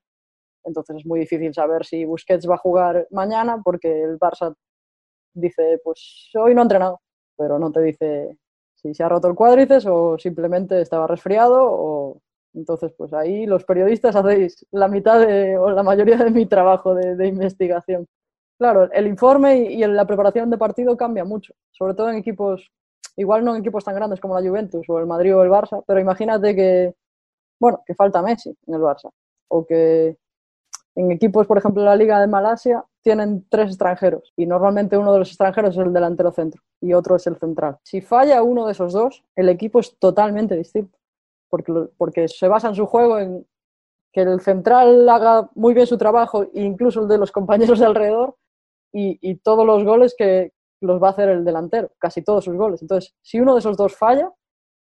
[0.66, 4.54] Entonces es muy difícil saber si Busquets va a jugar mañana porque el Barça
[5.34, 7.02] dice, pues hoy no ha entrenado,
[7.38, 8.38] pero no te dice
[8.82, 12.22] si se ha roto el cuádriceps o simplemente estaba resfriado o
[12.54, 16.96] entonces pues ahí los periodistas hacéis la mitad de, o la mayoría de mi trabajo
[16.96, 18.08] de, investigación.
[18.58, 22.72] Claro, el informe y, la preparación de partido cambia mucho, sobre todo en equipos,
[23.16, 25.84] igual no en equipos tan grandes como la Juventus o el Madrid o el Barça,
[25.88, 26.94] pero imagínate que,
[27.60, 29.10] bueno, que falta Messi en el Barça
[29.50, 30.18] o que
[30.96, 35.18] en equipos, por ejemplo, la Liga de Malasia, tienen tres extranjeros y normalmente uno de
[35.18, 37.80] los extranjeros es el delantero centro y otro es el central.
[37.82, 40.96] Si falla uno de esos dos, el equipo es totalmente distinto
[41.50, 43.48] porque, porque se basa en su juego en
[44.14, 48.36] que el central haga muy bien su trabajo, incluso el de los compañeros de alrededor,
[48.94, 52.84] y, todos los goles que los va a hacer el delantero, casi todos sus goles.
[52.84, 54.32] Entonces, si uno de esos dos falla,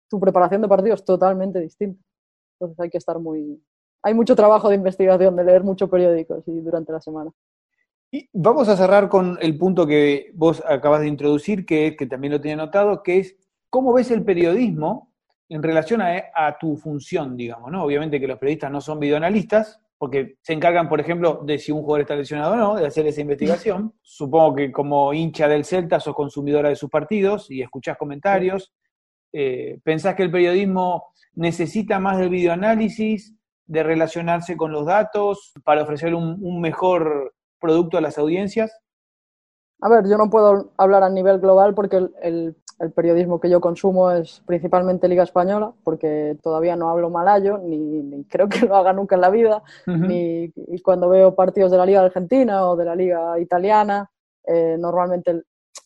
[0.08, 2.04] tu preparación de partido es totalmente distinta.
[2.60, 3.60] Entonces hay que estar muy,
[4.04, 7.32] hay mucho trabajo de investigación, de leer mucho periódicos y durante la semana.
[8.16, 12.34] Y vamos a cerrar con el punto que vos acabas de introducir, que, que también
[12.34, 13.36] lo tenía notado, que es
[13.72, 15.12] cómo ves el periodismo
[15.50, 17.84] en relación a, tu función, digamos, ¿no?
[17.84, 21.82] Obviamente que los periodistas no son videoanalistas, porque se encargan, por ejemplo, de si un
[21.82, 23.96] jugador está lesionado o no, de hacer esa investigación.
[24.04, 28.76] Supongo que como hincha del Celta sos consumidora de sus partidos y escuchás comentarios.
[29.32, 33.34] Eh, ¿Pensás que el periodismo necesita más del videoanálisis?
[33.66, 37.33] de relacionarse con los datos para ofrecer un, mejor
[37.64, 38.78] producto a las audiencias?
[39.80, 43.62] A ver, yo no puedo hablar a nivel global porque el, el, periodismo que yo
[43.62, 48.92] consumo es principalmente Liga Española, porque todavía no hablo malayo, ni, creo que lo haga
[48.92, 52.86] nunca en la vida, ni y cuando veo partidos de la Liga Argentina o de
[52.86, 54.10] la Liga Italiana,
[54.46, 55.44] eh, normalmente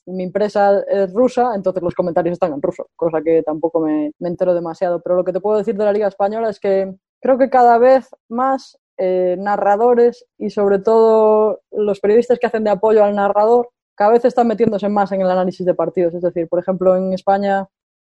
[0.07, 4.29] mi empresa es rusa, entonces los comentarios están en ruso, cosa que tampoco me, me
[4.29, 5.01] entero demasiado.
[5.01, 7.77] Pero lo que te puedo decir de la Liga Española es que creo que cada
[7.77, 13.69] vez más eh, narradores y sobre todo los periodistas que hacen de apoyo al narrador
[13.95, 16.13] cada vez están metiéndose más en el análisis de partidos.
[16.13, 17.67] Es decir, por ejemplo, en España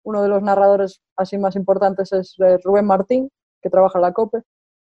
[0.05, 3.30] uno de los narradores así más importantes es eh, Rubén Martín,
[3.61, 4.43] que trabaja en la COPE,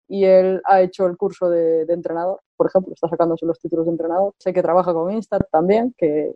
[0.08, 3.94] y él ha hecho el curso de, entrenador, por ejemplo, está sacándose los títulos de
[3.94, 4.34] entrenador.
[4.38, 6.34] Sé que trabaja con Instat también, que,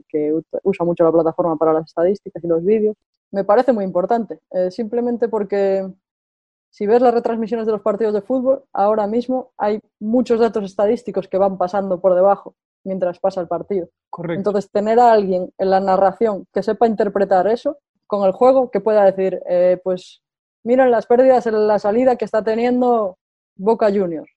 [0.64, 2.96] usa mucho la plataforma para las estadísticas y los vídeos.
[3.32, 5.86] Me parece muy importante, eh, simplemente porque
[6.78, 11.28] si ves las retransmisiones de los partidos de fútbol, ahora mismo hay muchos datos estadísticos
[11.28, 12.54] que van pasando por debajo
[12.84, 13.90] mientras pasa el partido.
[14.12, 14.38] Correcto.
[14.38, 18.80] Entonces, tener a alguien en la narración que sepa interpretar eso con el juego, que
[18.80, 20.22] pueda decir, eh, pues
[20.64, 23.18] miren las pérdidas en la salida que está teniendo
[23.56, 24.32] Boca Juniors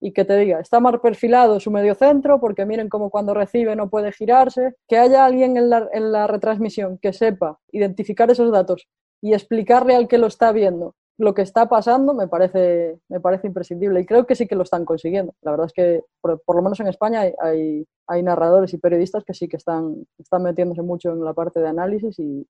[0.00, 3.76] y que te diga, está mal perfilado su medio centro porque miren cómo cuando recibe
[3.76, 8.50] no puede girarse, que haya alguien en la, en la retransmisión que sepa identificar esos
[8.50, 8.88] datos
[9.22, 13.46] y explicarle al que lo está viendo lo que está pasando me parece, me parece
[13.46, 15.34] imprescindible y creo que sí que lo están consiguiendo.
[15.42, 17.86] La verdad es que por, lo menos en España hay,
[18.22, 22.18] narradores y periodistas que sí que están, están metiéndose mucho en la parte de análisis
[22.18, 22.46] y,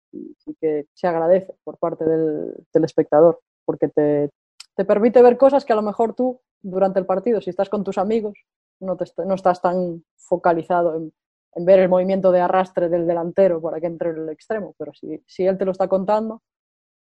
[0.60, 4.30] que se agradece por parte del, espectador porque te,
[4.76, 7.84] te, permite ver cosas que a lo mejor tú durante el partido, si estás con
[7.84, 8.34] tus amigos,
[8.80, 11.12] no, te, no estás tan focalizado en,
[11.56, 15.22] ver el movimiento de arrastre del delantero para que entre en el extremo, pero si,
[15.26, 16.42] si él te lo está contando,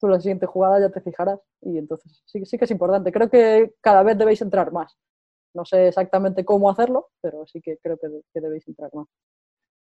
[0.07, 3.11] la siguiente jugada ya te fijarás y entonces sí, sí que es importante.
[3.11, 4.97] Creo que cada vez debéis entrar más.
[5.53, 9.07] No sé exactamente cómo hacerlo, pero sí que creo que, debéis entrar más.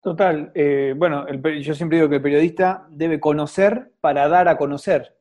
[0.02, 0.52] Total.
[0.54, 1.26] Eh, bueno,
[1.60, 5.18] yo siempre digo que el periodista debe conocer para dar a conocer.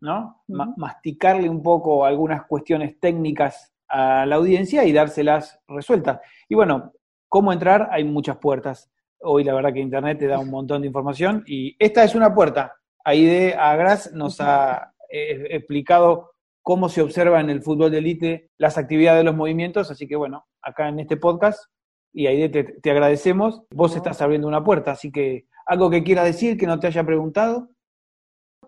[0.00, 0.42] ¿no?
[0.46, 6.20] masticarle un poco algunas cuestiones técnicas a la audiencia y dárselas resueltas.
[6.48, 6.92] Y bueno,
[7.28, 7.88] ¿cómo entrar?
[7.90, 8.90] Hay muchas puertas.
[9.20, 12.34] Hoy la verdad que Internet te da un montón de información y esta es una
[12.34, 12.77] puerta.
[13.08, 16.32] Aide Agras nos ha eh, explicado
[16.62, 20.14] cómo se observa en el fútbol de élite las actividades de los movimientos, así que
[20.14, 21.64] bueno, acá en este podcast,
[22.12, 26.26] y Aide te, te agradecemos, vos estás abriendo una puerta, así que algo que quieras
[26.26, 27.70] decir que no te haya preguntado.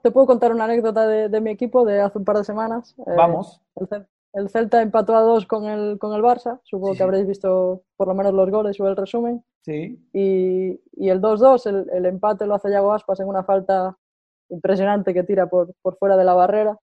[0.02, 2.94] Te puedo contar una anécdota de, mi equipo de hace un par de semanas.
[3.06, 3.60] Eh, Vamos.
[4.32, 6.60] el, Celta empató a dos con el, con el Barça.
[6.62, 9.44] Supongo que habréis visto por lo menos los goles o el resumen.
[9.62, 10.02] Sí.
[10.14, 13.98] Y, y el 2-2, el, el, empate lo hace Yago Aspas en una falta
[14.50, 16.78] impresionante que tira por, por fuera de la barrera.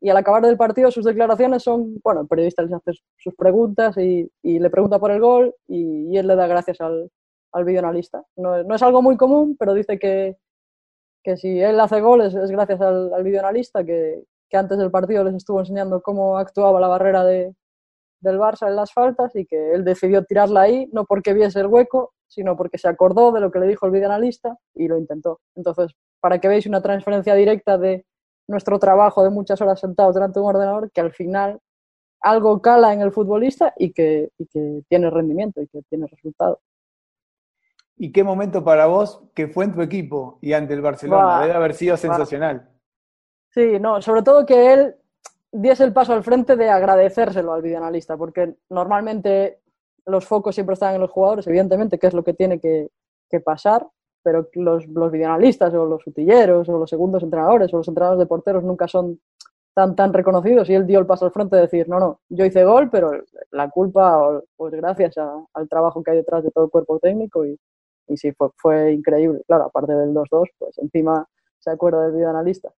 [0.00, 3.96] Y al acabar del partido sus declaraciones son, bueno, el periodista les hace sus preguntas
[3.96, 7.10] y, y le pregunta por el gol y, él le da gracias al,
[7.52, 8.22] al videoanalista.
[8.36, 10.36] No, no es algo muy común, pero dice que,
[11.24, 15.24] que si él hace goles es gracias al, al videoanalista que, que, antes del partido
[15.24, 17.54] les estuvo enseñando cómo actuaba la barrera de,
[18.20, 21.66] del Barça en las faltas y que él decidió tirarla ahí, no porque viese el
[21.66, 25.40] hueco, sino porque se acordó de lo que le dijo el videoanalista y lo intentó.
[25.54, 25.92] Entonces,
[26.26, 28.04] para que veáis una transferencia directa de
[28.48, 31.60] nuestro trabajo de muchas horas sentados delante de un ordenador, que al final
[32.20, 36.58] algo cala en el futbolista y que, y que tiene rendimiento y que tiene resultado.
[37.96, 41.42] ¿Y qué momento para vos que fue en tu equipo y ante el Barcelona?
[41.42, 42.70] Debe haber sido sensacional.
[43.50, 44.96] Sí, no, sobre todo que él
[45.52, 49.60] diese el paso al frente de agradecérselo al videoanalista, porque normalmente
[50.06, 52.88] los focos siempre están en los jugadores, evidentemente, que es lo que tiene que,
[53.30, 53.86] que pasar,
[54.26, 58.26] pero los, los videoanalistas o los utilleros o los segundos entrenadores o los entrenadores de
[58.26, 59.20] porteros nunca son
[59.72, 62.44] tan, tan reconocidos y él dio el paso al frente de decir, no, no, yo
[62.44, 63.12] hice gol, pero
[63.52, 67.46] la culpa, pues gracias a, al trabajo que hay detrás de todo el cuerpo técnico
[67.46, 67.56] y,
[68.08, 69.42] y sí, fue, fue increíble.
[69.46, 71.24] Claro, aparte del 2-2, pues encima
[71.60, 72.72] se acuerda del videoanalista.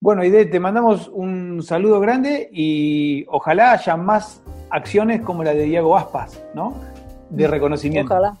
[0.00, 5.62] Bueno, Ide, te mandamos un saludo grande y ojalá haya más acciones como la de
[5.62, 6.74] Diego Aspas, ¿no?
[7.30, 8.12] De reconocimiento.
[8.12, 8.36] Ojalá.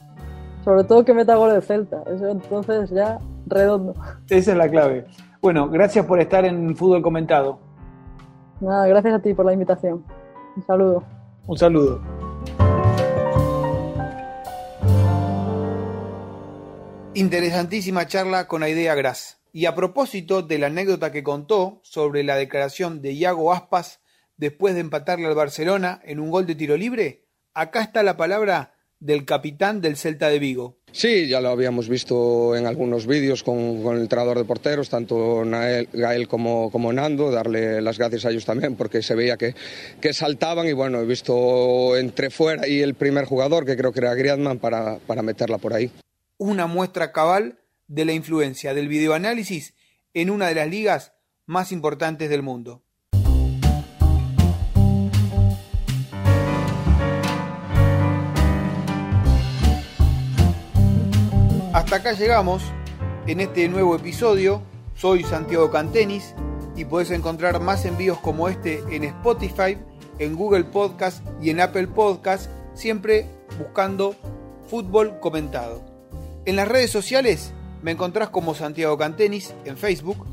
[0.66, 2.02] Sobre todo que meta gol de Celta.
[2.12, 3.94] Eso entonces ya redondo.
[4.28, 5.06] Esa es la clave.
[5.40, 7.60] Bueno, gracias por estar en Fútbol Comentado.
[8.60, 10.04] Nada, gracias a ti por la invitación.
[10.56, 11.04] Un saludo.
[11.46, 12.02] Un saludo.
[17.14, 19.40] Interesantísima charla con Aidea Gras.
[19.52, 24.00] Y a propósito de la anécdota que contó sobre la declaración de Iago Aspas
[24.36, 28.72] después de empatarle al Barcelona en un gol de tiro libre, acá está la palabra
[28.98, 30.78] del capitán del Celta de Vigo.
[30.92, 35.44] Sí, ya lo habíamos visto en algunos vídeos con, con el entrenador de porteros, tanto
[35.44, 39.54] Nael, Gael como, como, Nando, darle las gracias a ellos también porque se veía que,
[40.00, 44.00] que, saltaban y bueno, he visto entre fuera y el primer jugador, que creo que
[44.00, 45.90] era Griezmann, para, para meterla por ahí
[46.38, 49.74] una muestra cabal de la influencia del videoanálisis
[50.14, 51.12] en una de las ligas
[51.46, 52.84] más importantes del mundo.
[61.76, 62.62] Hasta acá llegamos
[63.26, 64.62] en este nuevo episodio.
[64.94, 66.34] Soy Santiago Cantenis
[66.74, 69.76] y podés encontrar más envíos como este en Spotify,
[70.18, 73.26] en Google Podcast y en Apple Podcast, siempre
[73.58, 74.16] buscando
[74.70, 75.84] fútbol comentado.
[76.46, 77.52] En las redes sociales
[77.82, 80.26] me encontrás como Santiago Cantenis en Facebook,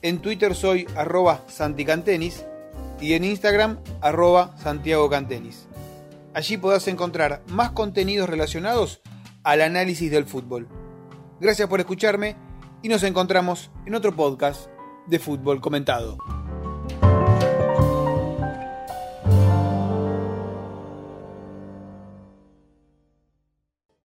[0.00, 2.44] en Twitter soy arroba santicantenis
[3.00, 5.66] y en Instagram arroba Santiago Cantenis.
[6.34, 9.00] Allí podrás encontrar más contenidos relacionados
[9.42, 10.68] al análisis del fútbol.
[11.40, 12.36] Gracias por escucharme
[12.82, 14.68] y nos encontramos en otro podcast
[15.06, 16.18] de fútbol comentado.